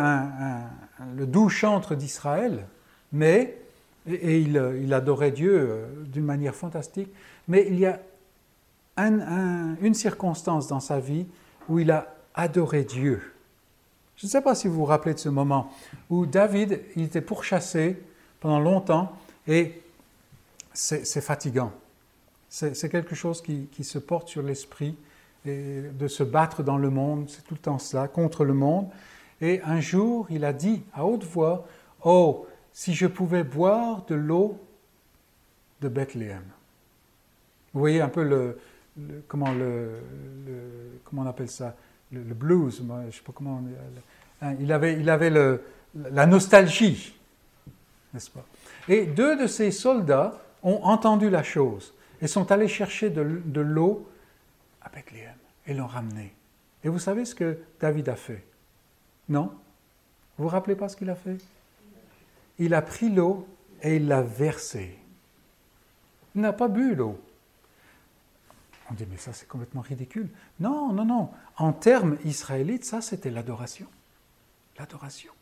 [1.17, 2.67] le doux chantre d'Israël,
[3.13, 3.59] mais,
[4.07, 7.09] et, il, il, adorait Dieu euh, d'une manière fantastique,
[7.49, 8.01] mais il y a
[8.99, 11.27] une circonstance dans sa vie
[11.69, 13.21] où il a adoré Dieu.
[14.17, 15.71] Je ne sais pas si vous vous rappelez de ce moment
[16.09, 17.99] où David, il était pourchassé
[18.41, 19.13] pendant longtemps
[19.47, 19.83] et
[20.73, 21.73] c'est fatigant.
[22.49, 24.97] C'est quelque chose qui, qui, se porte sur l'esprit
[25.45, 28.89] de se battre dans le monde, c'est tout le temps cela, contre le monde.
[29.41, 31.67] Et un jour, il a dit à haute voix,
[32.05, 34.61] Oh, si je pouvais boire de l'eau
[35.81, 36.45] de Bethléem.
[37.73, 38.59] Vous voyez un peu le,
[39.29, 39.95] comment, le,
[41.03, 41.75] comment on appelle ça?
[42.13, 43.63] Le, blues, je sais pas comment.
[44.43, 45.63] Hein, il avait, il avait le,
[45.95, 47.19] la nostalgie,
[48.13, 48.45] n'est-ce pas?
[48.89, 54.07] Et deux de ces soldats ont entendu la chose et sont allés chercher de, l'eau
[54.83, 55.33] à Bethléem
[55.67, 56.35] et l'ont ramené.
[56.85, 58.45] Et vous savez ce que David a fait?
[59.31, 59.51] Non?
[60.37, 61.39] Vous vous rappelez pas ce qu'il a fait?
[62.59, 63.47] Il a pris l'eau
[63.83, 64.97] et il l'a versée.
[66.35, 67.21] Il n'a pas bu l'eau.
[68.91, 70.29] On dit, mais ça c'est complètement ridicule.
[70.61, 71.31] Non, non, non.
[71.57, 73.87] En termes israélites, ça c'était l'adoration.
[74.79, 75.33] L'adoration.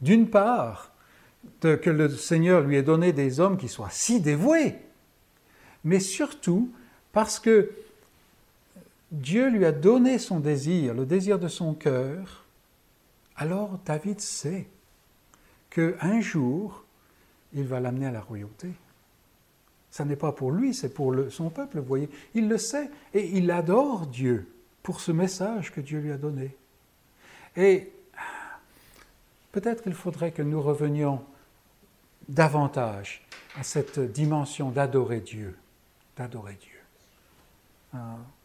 [0.00, 0.92] D'une part,
[1.60, 4.76] que le Seigneur lui ait donné des hommes qui soient si dévoués,
[5.84, 6.70] mais surtout
[7.12, 7.70] parce que
[9.10, 12.44] Dieu lui a donné son désir, le désir de son cœur,
[13.36, 14.66] alors David sait
[15.70, 16.84] qu'un jour,
[17.52, 18.68] il va l'amener à la royauté.
[19.90, 22.08] Ça n'est pas pour lui, c'est pour son peuple, vous voyez.
[22.34, 24.48] Il le sait et il adore Dieu
[24.82, 26.56] pour ce message que Dieu lui a donné.
[27.56, 27.90] Et
[29.52, 31.24] peut-être qu'il faudrait que nous revenions
[32.28, 33.26] davantage
[33.58, 35.56] à cette dimension d'adorer Dieu,
[36.16, 36.78] d'adorer Dieu.
[37.94, 37.98] Euh,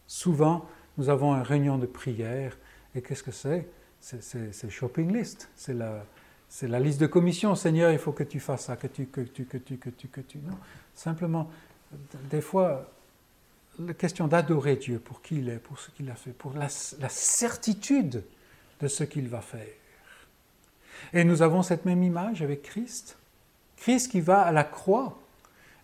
[0.08, 2.58] souvent, nous avons une réunion de prière,
[2.95, 3.68] et qu'est-ce que c'est
[4.00, 6.04] C'est shopping list, c'est la,
[6.56, 7.53] c'est la liste de commissions.
[7.53, 10.08] Seigneur, il faut que tu fasses ça, que tu, que tu, que tu, que tu,
[10.08, 10.38] que tu.
[10.38, 10.56] Non,
[10.93, 11.51] simplement,
[12.30, 12.89] des fois,
[13.78, 16.70] la question d'adorer Dieu pour qui il est, pour ce qu'il a fait, pour la,
[16.70, 18.24] certitude
[18.80, 19.68] de ce qu'il va faire.
[21.12, 23.18] Et nous avons cette même image avec Christ.
[23.76, 25.20] Christ qui va à la croix.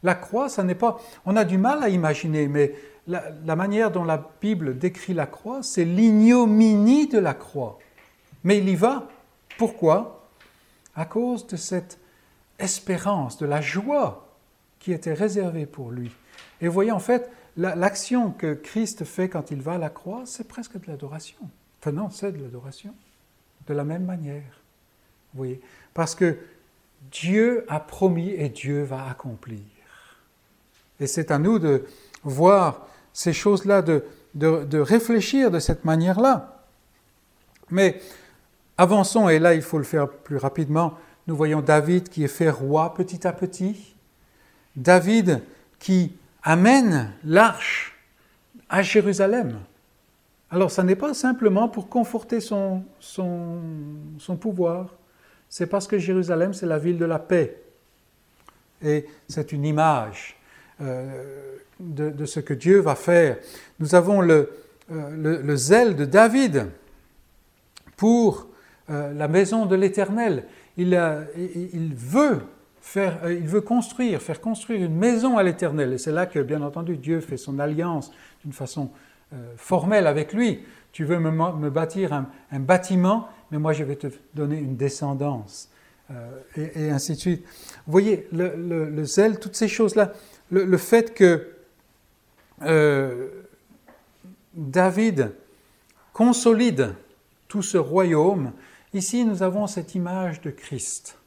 [0.04, 1.02] La croix, ça n'est pas.
[1.26, 2.74] On a du mal à imaginer, mais
[3.08, 7.78] la, la manière dont la Bible décrit la croix, c'est l'ignominie de la croix.
[8.46, 9.10] Mais il y va.
[9.58, 10.21] Pourquoi?
[10.96, 12.00] À cause de cette
[12.60, 14.28] espérance, de la joie
[14.80, 16.12] qui était réservé pour lui.
[16.60, 20.24] Et vous voyez, en fait, l'action que Christ fait quand il va à la croix,
[20.26, 21.38] c'est presque de l'adoration.
[21.80, 22.94] Enfin non, c'est de l'adoration.
[23.68, 24.62] De la même manière.
[25.34, 25.62] Vous voyez
[25.94, 26.38] Parce que
[27.12, 29.60] Dieu a promis et Dieu va accomplir.
[31.00, 31.86] Et c'est à nous de
[32.24, 36.64] voir ces choses-là, de, de, réfléchir de cette manière-là.
[37.70, 38.00] Mais
[38.82, 40.94] avançons, et là il faut le faire plus rapidement.
[41.28, 43.96] Nous voyons David qui est fait roi petit à petit.
[44.76, 45.42] David
[45.80, 46.14] qui
[46.44, 47.96] amène l'arche
[48.70, 49.60] à Jérusalem.
[50.50, 54.94] Alors, ça n'est pas simplement pour conforter son, son, pouvoir,
[55.48, 57.62] c'est parce que Jérusalem, c'est la ville de la paix.
[58.84, 60.38] Et c'est une image
[60.82, 63.38] euh, de, ce que Dieu va faire.
[63.80, 64.52] Nous avons le,
[64.92, 66.68] euh, le, zèle de David
[67.96, 68.48] pour
[68.90, 70.46] euh, la maison de l'Éternel.
[70.78, 70.96] Il,
[71.96, 72.42] veut
[72.82, 75.94] faire, il veut construire, faire construire une maison à l'Éternel.
[75.94, 78.12] Et c'est là que, bien entendu, Dieu fait son alliance
[78.44, 78.90] d'une façon
[79.56, 80.62] formelle avec lui.
[80.92, 85.70] Tu veux me, bâtir un, bâtiment, mais moi je vais te donner une descendance.
[86.58, 87.46] et, ainsi de suite.
[87.86, 88.56] Vous voyez, le,
[88.90, 90.14] le zèle, toutes ces choses-là,
[90.52, 91.48] le, fait que
[92.64, 93.30] euh,
[94.54, 95.32] David
[96.14, 96.94] consolide
[97.48, 98.52] tout ce royaume,
[98.94, 101.18] ici nous avons cette image de Christ.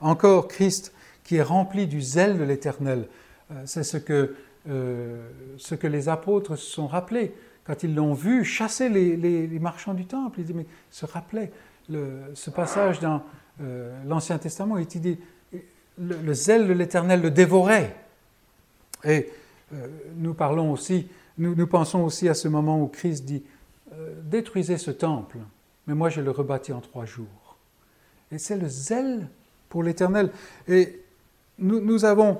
[0.00, 0.92] Encore Christ
[1.24, 3.08] qui est rempli du zèle de l'Éternel.
[3.50, 4.36] Euh, c'est ce que,
[4.68, 5.28] euh,
[5.58, 7.34] ce que les apôtres se sont rappelés
[7.64, 10.40] quand ils l'ont vu chasser les, marchands du temple.
[10.40, 11.50] Ils mais, se rappelaient
[11.88, 13.22] ce passage dans
[14.04, 15.18] l'Ancien Testament, il dit
[15.98, 17.96] le, zèle de l'Éternel le dévorait.
[19.04, 19.30] Et
[19.74, 23.42] euh, nous parlons aussi, nous, pensons aussi à ce moment où Christ dit
[23.92, 25.38] euh, détruisez ce temple,
[25.86, 27.56] mais moi je le rebâtis en trois jours.
[28.32, 29.28] Et c'est le zèle
[29.68, 30.30] pour l'Éternel.
[30.68, 31.00] Et
[31.58, 32.38] nous, avons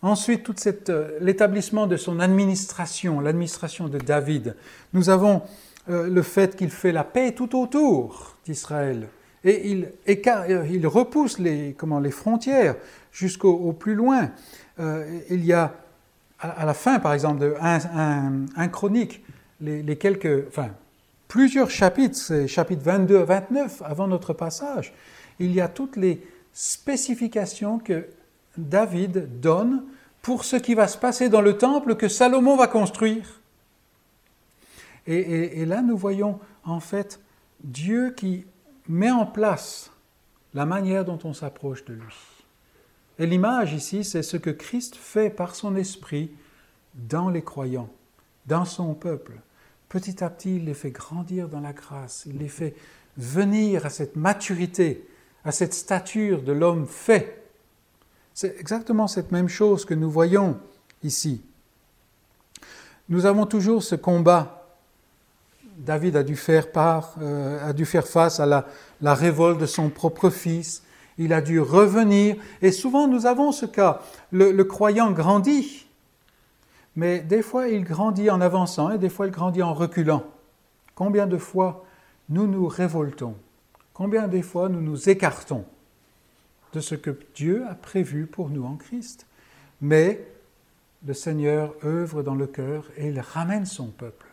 [0.00, 0.54] ensuite tout
[0.88, 4.56] euh, l'établissement de son administration, l'administration de David.
[4.92, 5.42] Nous avons
[5.86, 9.08] le fait qu'il fait la paix tout autour d'Israël.
[9.42, 12.76] Et il, il repousse les, comment, les frontières
[13.12, 14.30] jusqu'au plus loin.
[14.78, 15.74] il y a
[16.44, 19.24] à, la fin, par exemple, de un, chronique,
[19.60, 20.70] les, quelques, enfin,
[21.34, 24.94] plusieurs chapitres, chapitres 22 à 29, avant notre passage,
[25.40, 28.06] il y a toutes les spécifications que
[28.56, 29.82] David donne
[30.22, 33.40] pour ce qui va se passer dans le temple que Salomon va construire.
[35.08, 37.18] et là, nous voyons en fait
[37.64, 38.46] Dieu qui
[38.88, 39.90] met en place
[40.54, 42.14] la manière dont on s'approche de lui.
[43.18, 46.30] Et l'image ici, c'est ce que Christ fait par son esprit
[46.94, 47.90] dans les croyants,
[48.46, 49.40] dans son peuple.
[49.94, 52.74] Petit à petit, il les fait grandir dans la grâce, il les fait
[53.16, 55.06] venir à cette maturité,
[55.44, 57.44] à cette stature de l'homme fait.
[58.34, 60.58] C'est exactement cette même chose que nous voyons
[61.04, 61.44] ici.
[63.08, 64.66] Nous avons toujours ce combat.
[65.78, 66.66] David a dû faire,
[67.20, 68.66] euh, face à la,
[69.00, 70.82] la révolte de son propre fils
[71.18, 72.36] il a dû revenir.
[72.62, 74.00] Et souvent, nous avons ce cas.
[74.32, 75.83] Le, croyant grandit,
[76.96, 80.24] mais des fois, il grandit en avançant et des fois, il grandit en reculant.
[80.94, 81.84] Combien de fois
[82.28, 83.36] nous nous révoltons?
[83.92, 85.64] Combien de fois nous nous écartons
[86.72, 89.26] de ce que Dieu a prévu pour nous en Christ?
[89.80, 90.26] Mais
[91.06, 94.26] le Seigneur œuvre dans le cœur et il ramène son peuple.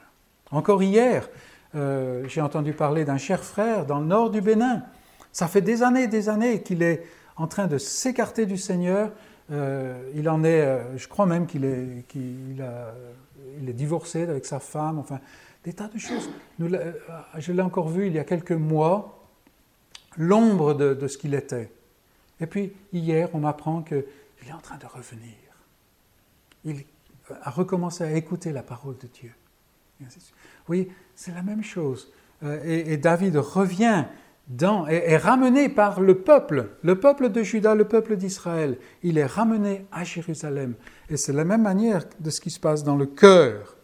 [0.51, 1.29] Encore hier,
[1.75, 4.83] euh, j'ai entendu parler d'un cher frère dans le nord du Bénin
[5.31, 7.03] ça fait des années et des années qu'il est
[7.37, 9.11] en train de s'écarter du Seigneur.
[9.51, 14.59] Euh, il en est, euh, je crois même qu'il est, il est divorcé avec sa
[14.59, 15.19] femme, enfin,
[15.63, 16.29] des tas de choses.
[16.61, 16.93] Euh,
[17.37, 19.27] je l'ai encore vu il y a quelques mois,
[20.17, 21.69] l'ombre de, ce qu'il était.
[22.39, 24.03] Et puis, hier, on m'apprend qu'il
[24.47, 25.35] est en train de revenir.
[26.63, 26.83] Il
[27.43, 29.33] a recommencé à écouter la parole de Dieu.
[30.65, 32.11] Voyez, c'est la même chose.
[32.63, 34.05] et David revient
[34.89, 38.77] est, ramené par le peuple, le peuple de Juda, le peuple d'Israël.
[39.03, 40.73] Il est ramené à Jérusalem.
[41.09, 43.75] Et c'est la même manière de ce qui se passe dans le cœur.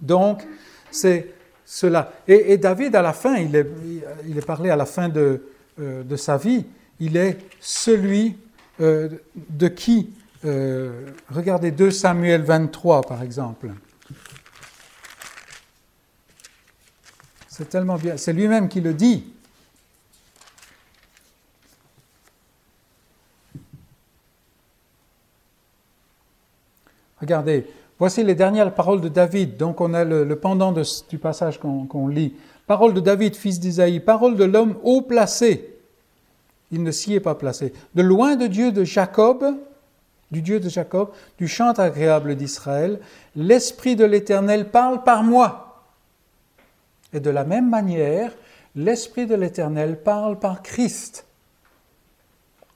[0.00, 0.42] Donc,
[0.90, 1.32] c'est
[1.64, 2.12] cela.
[2.28, 3.66] Et, David, à la fin, il est,
[4.26, 5.42] il est parlé à la fin de,
[5.80, 6.66] euh, de sa vie,
[7.00, 8.36] il est celui
[8.80, 9.08] euh,
[9.50, 13.70] de qui, euh, regardez 2 Samuel 23 par exemple.
[17.48, 19.32] C'est tellement bien, c'est lui-même qui le dit.
[27.20, 27.66] Regardez,
[27.98, 29.56] voici les dernières paroles de David.
[29.56, 32.34] Donc on a le, pendant du passage qu'on lit.
[32.66, 35.76] Parole de David, fils d'Isaïe, parole de l'homme haut placé.
[36.70, 37.72] Il ne s'y est pas placé.
[37.94, 39.44] De loin de Dieu de Jacob,
[40.30, 43.00] du Dieu de Jacob, du chant agréable d'Israël.
[43.36, 45.84] L'Esprit de l'Éternel parle par moi.
[47.12, 48.32] Et de la même manière,
[48.74, 51.26] l'Esprit de l'Éternel parle par Christ.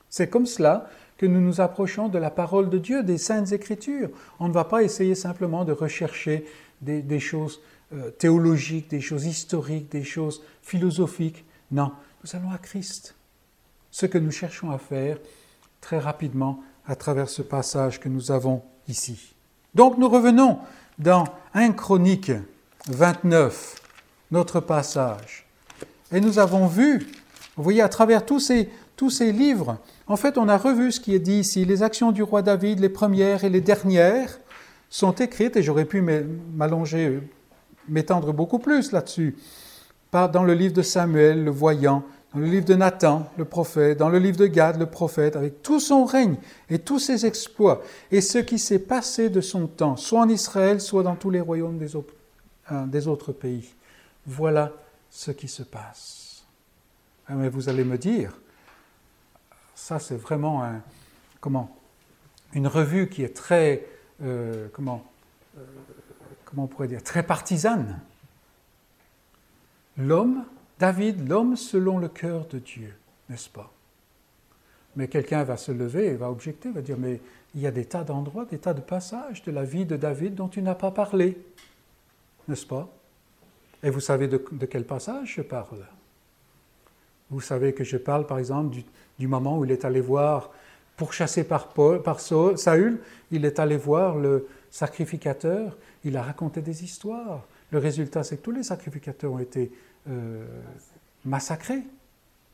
[0.08, 0.86] C'est comme cela
[1.18, 4.08] que nous nous approchons de la parole de Dieu, des saintes écritures.
[4.38, 6.46] On ne va pas essayer simplement de rechercher
[6.80, 7.60] des, choses
[7.92, 11.44] euh, théologiques, des choses historiques, des choses philosophiques.
[11.72, 11.92] Non,
[12.22, 13.16] nous allons à Christ.
[13.90, 15.18] Ce que nous cherchons à faire
[15.80, 19.34] très rapidement à travers ce passage que nous avons ici.
[19.74, 20.58] Donc nous revenons
[20.98, 22.32] dans 1 Chronique
[22.88, 23.74] 29,
[24.30, 25.46] notre passage.
[26.12, 27.06] Et nous avons vu,
[27.56, 29.78] vous voyez, à travers tous ces, tous ces livres,
[30.08, 31.64] en fait, on a revu ce qui est dit ici.
[31.64, 34.38] Les actions du roi David, les premières et les dernières,
[34.90, 37.20] sont écrites, et j'aurais pu m'allonger,
[37.88, 39.36] m'étendre beaucoup plus là-dessus,
[40.12, 42.02] dans le livre de Samuel, le voyant,
[42.32, 45.62] dans le livre de Nathan, le prophète, dans le livre de Gad, le prophète, avec
[45.62, 46.36] tout son règne
[46.70, 50.80] et tous ses exploits, et ce qui s'est passé de son temps, soit en Israël,
[50.80, 53.74] soit dans tous les royaumes des, autres pays.
[54.26, 54.72] Voilà
[55.10, 56.44] ce qui se passe.
[57.26, 58.32] Ah, mais vous allez me dire,
[59.78, 60.64] ça c'est vraiment
[61.40, 61.74] comment,
[62.52, 63.86] une revue qui est très,
[64.22, 65.04] euh, comment,
[65.56, 65.64] euh,
[66.44, 68.00] comment on pourrait dire, très partisane.
[69.96, 70.44] L'homme
[70.78, 72.94] David, l'homme selon le cœur de Dieu,
[73.28, 73.72] n'est-ce pas?
[74.96, 77.20] Mais quelqu'un va se lever et va objecter, va dire, mais
[77.54, 80.34] il y a des tas d'endroits, des tas de passages de la vie de David
[80.34, 81.38] dont tu n'as pas parlé,
[82.46, 82.88] n'est-ce pas?
[83.82, 85.86] Et vous savez de, quel passage je parle?
[87.30, 88.84] Vous savez que je parle, par exemple, du,
[89.26, 90.50] moment où il est allé voir,
[90.96, 91.70] pourchassé par,
[92.20, 93.00] Saül,
[93.30, 97.46] il est allé voir le sacrificateur, il a raconté des histoires.
[97.70, 99.72] Le résultat, c'est que tous les sacrificateurs ont été
[100.08, 100.44] euh,
[101.24, 101.82] massacré.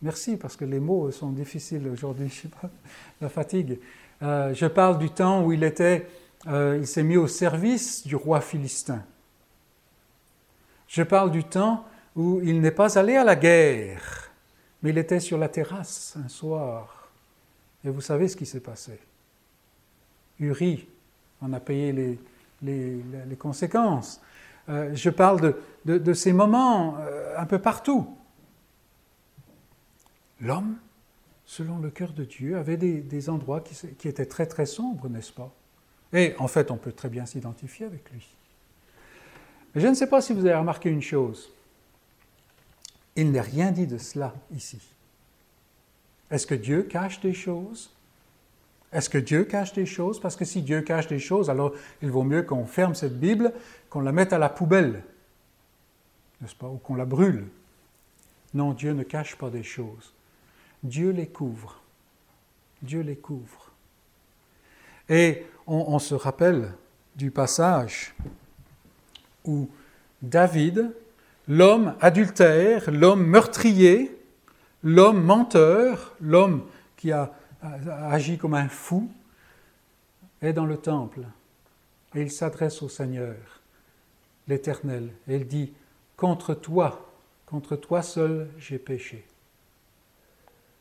[0.03, 2.71] Merci, parce que les mots sont difficiles aujourd'hui, je sais pas,
[3.21, 3.79] la fatigue.
[4.23, 6.07] Euh, je parle du temps où il était,
[6.47, 9.03] euh, il s'est mis au service du roi philistin.
[10.89, 11.85] Je parle du temps
[12.15, 14.24] où il n'est pas allé à la guerre,
[14.85, 17.11] mais il était sur la terrasse un soir.
[17.85, 19.01] Et vous savez ce qui s'est passé.
[20.39, 20.87] Uri
[21.41, 22.19] en a payé
[22.63, 24.21] les, conséquences.
[24.69, 25.55] Euh, je parle
[25.87, 28.15] de, ces moments euh, un peu partout.
[30.43, 30.77] L'homme,
[31.47, 35.51] selon le cœur de Dieu, avait des, endroits qui, étaient très très sombres, n'est-ce pas?
[36.13, 38.27] Et en fait, on peut très bien s'identifier avec lui.
[39.77, 41.54] Je ne sais pas si vous avez remarqué une chose.
[43.17, 44.81] Il n'est rien dit de cela ici.
[46.31, 47.91] Est-ce que Dieu cache des choses?
[48.93, 50.21] Est-ce que Dieu cache des choses?
[50.21, 53.53] Parce que si Dieu cache des choses, alors il vaut mieux qu'on ferme cette Bible,
[53.91, 55.03] qu'on la mette à la poubelle,
[56.41, 56.69] n'est-ce pas?
[56.69, 57.47] Ou qu'on la brûle.
[58.53, 60.13] Non, Dieu ne cache pas des choses.
[60.83, 61.81] Dieu les couvre.
[62.83, 63.73] Dieu les couvre.
[65.09, 66.73] Et on, se rappelle
[67.17, 68.15] du passage
[69.45, 69.69] où
[70.23, 70.95] David,
[71.49, 74.17] l'homme adultère, l'homme meurtrier,
[74.83, 76.67] l'homme menteur, l'homme
[76.97, 77.33] qui a
[77.63, 79.11] agit comme un fou,
[80.43, 81.21] est dans le temple
[82.15, 83.37] et il s'adresse au Seigneur,
[84.47, 85.73] l'Éternel, et il dit,
[86.17, 87.13] Contre toi,
[87.45, 89.27] contre toi seul, j'ai péché.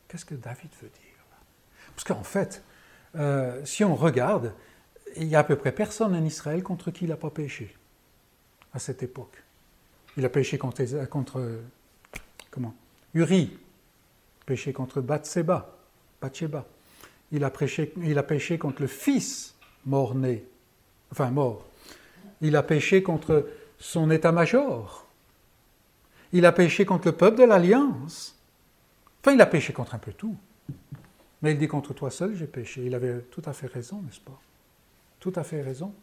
[0.07, 1.25] Qu'est-ce que David veut dire?
[1.95, 2.63] Parce qu'en fait,
[3.15, 4.53] euh, si on regarde,
[5.15, 7.75] il y a à peu près personne en Israël contre qui il n'a pas péché
[8.73, 9.42] à cette époque.
[10.17, 10.83] Il a péché contre,
[12.51, 12.75] comment?
[13.13, 13.57] Uri,
[14.45, 15.75] péché contre Bathseba,
[16.21, 16.65] Bathsheba
[17.33, 17.51] il a,
[17.97, 19.55] il a péché contre le fils
[19.85, 20.45] mort-né,
[21.11, 21.65] enfin mort.
[22.41, 23.49] Il a péché contre
[23.79, 25.07] son état-major.
[26.31, 28.37] Il a péché contre le peuple de l'Alliance.
[29.19, 30.35] Enfin, il a péché contre un peu tout.
[31.41, 32.85] Mais il dit contre toi seul, j'ai péché.
[32.85, 34.39] Il avait tout à fait raison, n'est-ce pas?
[35.19, 35.93] Tout à fait raison.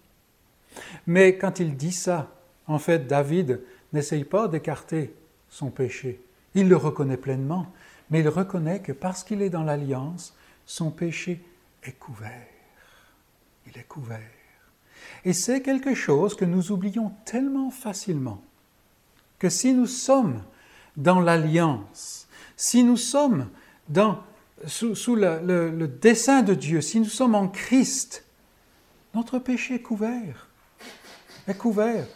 [1.06, 2.34] Mais quand il dit ça,
[2.66, 3.61] en fait, David
[3.93, 5.14] n'essaye pas d'écarter
[5.49, 6.20] son péché.
[6.55, 7.66] Il le reconnaît pleinement,
[8.11, 10.34] mais il reconnaît que parce qu'il est dans l'alliance,
[10.66, 11.41] son péché
[11.84, 12.47] est couvert.
[13.66, 14.20] Il est couvert.
[15.24, 18.43] Et c'est quelque chose que nous oublions tellement facilement
[19.38, 20.43] que si nous sommes
[20.97, 23.49] dans l'alliance, si nous sommes
[24.66, 28.24] sous, le, le dessein de Dieu, si nous sommes en Christ,
[29.14, 30.49] notre péché est couvert.
[31.49, 32.07] Est couvert.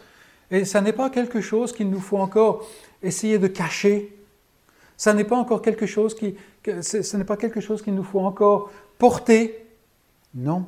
[0.51, 2.67] Et ça n'est pas quelque chose qu'il nous faut encore
[3.01, 4.15] essayer de cacher.
[4.97, 6.35] Ça n'est pas encore quelque chose qui,
[6.65, 9.65] n'est pas quelque chose qu'il nous faut encore porter.
[10.33, 10.65] Non.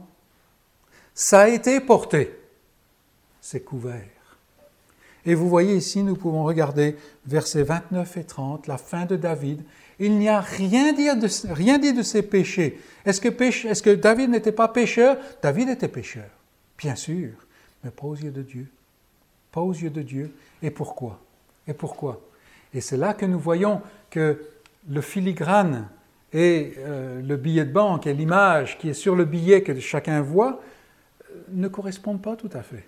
[1.14, 2.38] Ça a été porté.
[3.42, 4.02] C'est couvert.
[5.26, 9.62] Et vous voyez ici, nous pouvons regarder versets 29 et 30, la fin de David.
[10.00, 12.80] Il n'y a rien dit de, rien dit de ses péchés.
[13.06, 15.18] Est-ce que, est que David n'était pas pécheur?
[15.42, 16.30] David était pécheur,
[16.78, 17.32] bien sûr,
[17.84, 18.68] mais pas aux yeux de Dieu.
[19.62, 20.34] Aux yeux de Dieu.
[20.62, 21.20] Et pourquoi?
[21.68, 22.22] Et pourquoi?
[22.74, 24.42] Et c'est là que nous voyons que
[24.90, 25.88] le filigrane
[26.34, 30.22] et euh, le billet de banque et l'image qui est sur le billet que chacun
[30.22, 30.62] voit
[31.32, 32.86] euh, ne correspondent pas tout à fait.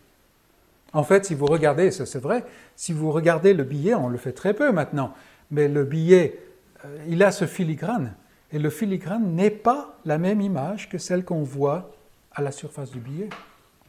[0.92, 2.44] En fait, si vous regardez, c'est vrai,
[2.76, 5.14] si vous regardez le billet, on le fait très peu maintenant,
[5.52, 6.40] mais le billet,
[6.84, 8.14] euh, il a ce filigrane,
[8.52, 11.92] et le filigrane n'est pas la même image que celle qu'on voit
[12.34, 13.30] à la surface du billet.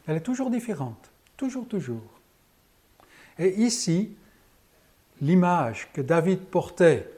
[0.07, 2.20] Elle est toujours différente, toujours, toujours.
[3.41, 4.15] Et ici,
[5.19, 7.09] l'image que David portait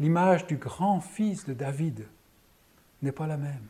[0.00, 2.04] l'image du grand fils de David
[3.00, 3.68] n'est pas la même.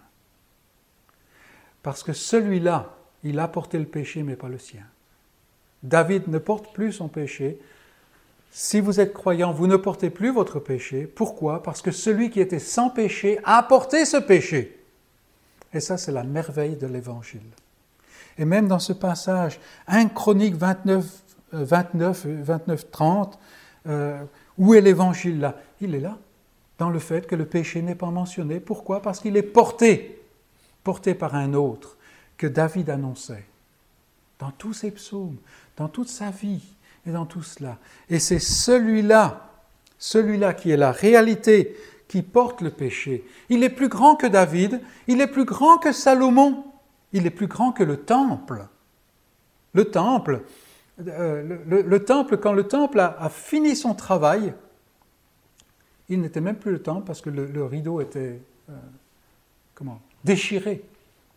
[1.82, 4.84] Parce que celui-là, il a porté le péché, mais pas le sien.
[5.82, 7.60] David ne porte plus son péché.
[8.50, 11.06] Si vous êtes croyant, vous ne portez plus votre péché.
[11.06, 11.62] Pourquoi?
[11.62, 14.82] Parce que celui qui était sans péché a porté ce péché.
[15.74, 17.40] Et ça, c'est la merveille de l'Évangile.
[18.38, 21.04] Et même dans ce passage, 1 Chronique 29,
[21.52, 23.38] 29, 29 30,
[24.58, 25.56] où est l'Évangile là?
[25.80, 26.18] Il est là,
[26.78, 28.60] dans le fait que le péché n'est pas mentionné.
[28.60, 29.02] Pourquoi?
[29.02, 30.22] Parce qu'il est porté,
[30.84, 31.96] porté par un autre
[32.36, 33.44] que David annonçait
[34.38, 35.36] dans tous ses psaumes,
[35.76, 36.64] dans toute sa vie
[37.06, 37.78] et dans tout cela.
[38.08, 39.48] Et c'est celui-là,
[39.98, 41.76] celui-là qui est la réalité,
[42.08, 43.24] qui porte le péché.
[43.48, 46.64] Il est plus grand que David, il est plus grand que Salomon,
[47.12, 48.66] il est plus grand que le temple.
[49.74, 50.42] Le temple,
[51.08, 54.54] euh, le, temple, quand le temple a, fini son travail,
[56.08, 58.40] il n'était même plus le temple parce que le, rideau était
[58.70, 58.74] euh,
[59.74, 60.82] comment, déchiré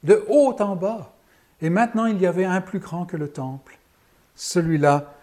[0.04, 1.14] de haut en bas.
[1.62, 3.78] Et maintenant, il y avait un plus grand que le temple,
[4.36, 5.14] celui-là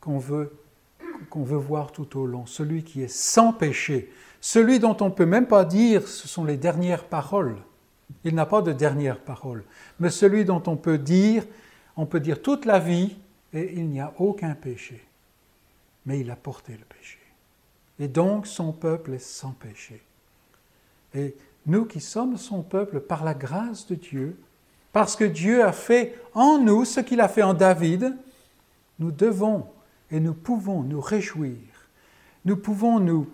[0.00, 0.52] qu'on veut,
[1.28, 5.14] qu'on veut voir tout au long, celui qui est sans péché, celui dont on ne
[5.14, 7.56] peut même pas dire ce sont les dernières paroles.
[8.24, 9.64] Il n'a pas de dernière parole,
[9.98, 11.44] mais celui dont on peut dire,
[11.96, 13.16] on peut dire toute la vie,
[13.52, 15.04] et il n'y a aucun péché.
[16.06, 17.18] Mais il a porté le péché.
[17.98, 20.02] Et donc son peuple est sans péché.
[21.14, 21.36] Et
[21.66, 24.36] nous qui sommes son peuple par la grâce de Dieu,
[24.92, 28.16] parce que Dieu a fait en nous ce qu'il a fait en David,
[28.98, 29.66] nous devons
[30.10, 31.58] et nous pouvons nous réjouir.
[32.44, 33.28] Nous pouvons nous,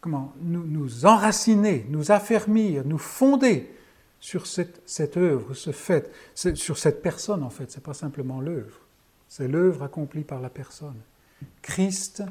[0.00, 3.74] comment, nous, nous enraciner, nous affermir, nous fonder
[4.20, 8.40] sur cette, cette œuvre, ce fait, sur cette personne en fait, ce n'est pas simplement
[8.40, 8.80] l'œuvre.
[9.30, 11.00] C'est l'œuvre accomplie par la personne.
[11.62, 12.24] Christ,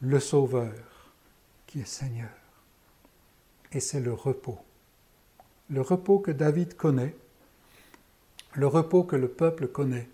[0.00, 0.72] le Sauveur,
[1.66, 2.30] qui est Seigneur.
[3.72, 4.58] Et c'est le repos.
[5.68, 7.14] Le repos que David connaît,
[8.54, 10.08] le repos que le peuple connaît.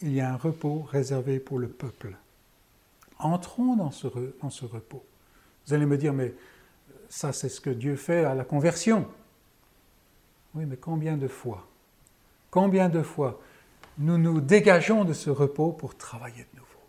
[0.00, 2.16] Il y a un repos réservé pour le peuple.
[3.18, 5.04] Entrons dans ce, repos.
[5.66, 6.34] Vous allez me dire, mais
[7.08, 9.08] ça c'est ce que Dieu fait à la conversion.
[10.54, 11.66] Oui, mais combien de fois?
[12.52, 13.40] Combien de fois
[13.98, 16.80] nous nous dégageons de ce repos pour travailler de nouveau,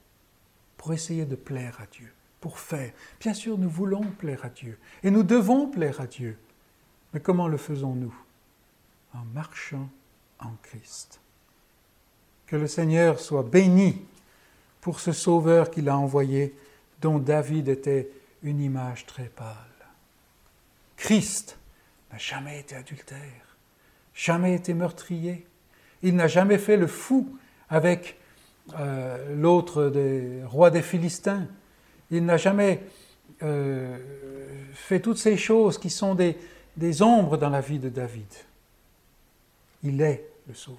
[0.77, 2.91] pour essayer de plaire à Dieu, pour faire.
[3.19, 6.37] Bien sûr, nous voulons plaire à Dieu et nous devons plaire à Dieu.
[7.13, 8.15] Mais comment le faisons-nous
[9.13, 9.89] En marchant
[10.39, 11.19] en Christ.
[12.47, 14.01] Que le Seigneur soit béni
[14.81, 16.55] pour ce Sauveur qu'il a envoyé,
[17.01, 18.09] dont David était
[18.43, 19.55] une image très pâle.
[20.97, 21.57] Christ
[22.11, 23.57] n'a jamais été adultère,
[24.13, 25.45] jamais été meurtrier,
[26.03, 27.37] il n'a jamais fait le fou
[27.69, 28.17] avec
[28.79, 31.47] euh, l'autre des rois des Philistins.
[32.09, 32.81] Il n'a jamais
[33.43, 33.97] euh,
[34.73, 36.37] fait toutes ces choses qui sont des,
[36.77, 38.27] des ombres dans la vie de David.
[39.83, 40.77] Il est le Sauveur.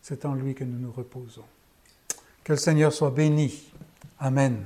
[0.00, 1.44] C'est en lui que nous nous reposons.
[2.44, 3.72] Que le Seigneur soit béni.
[4.18, 4.64] Amen.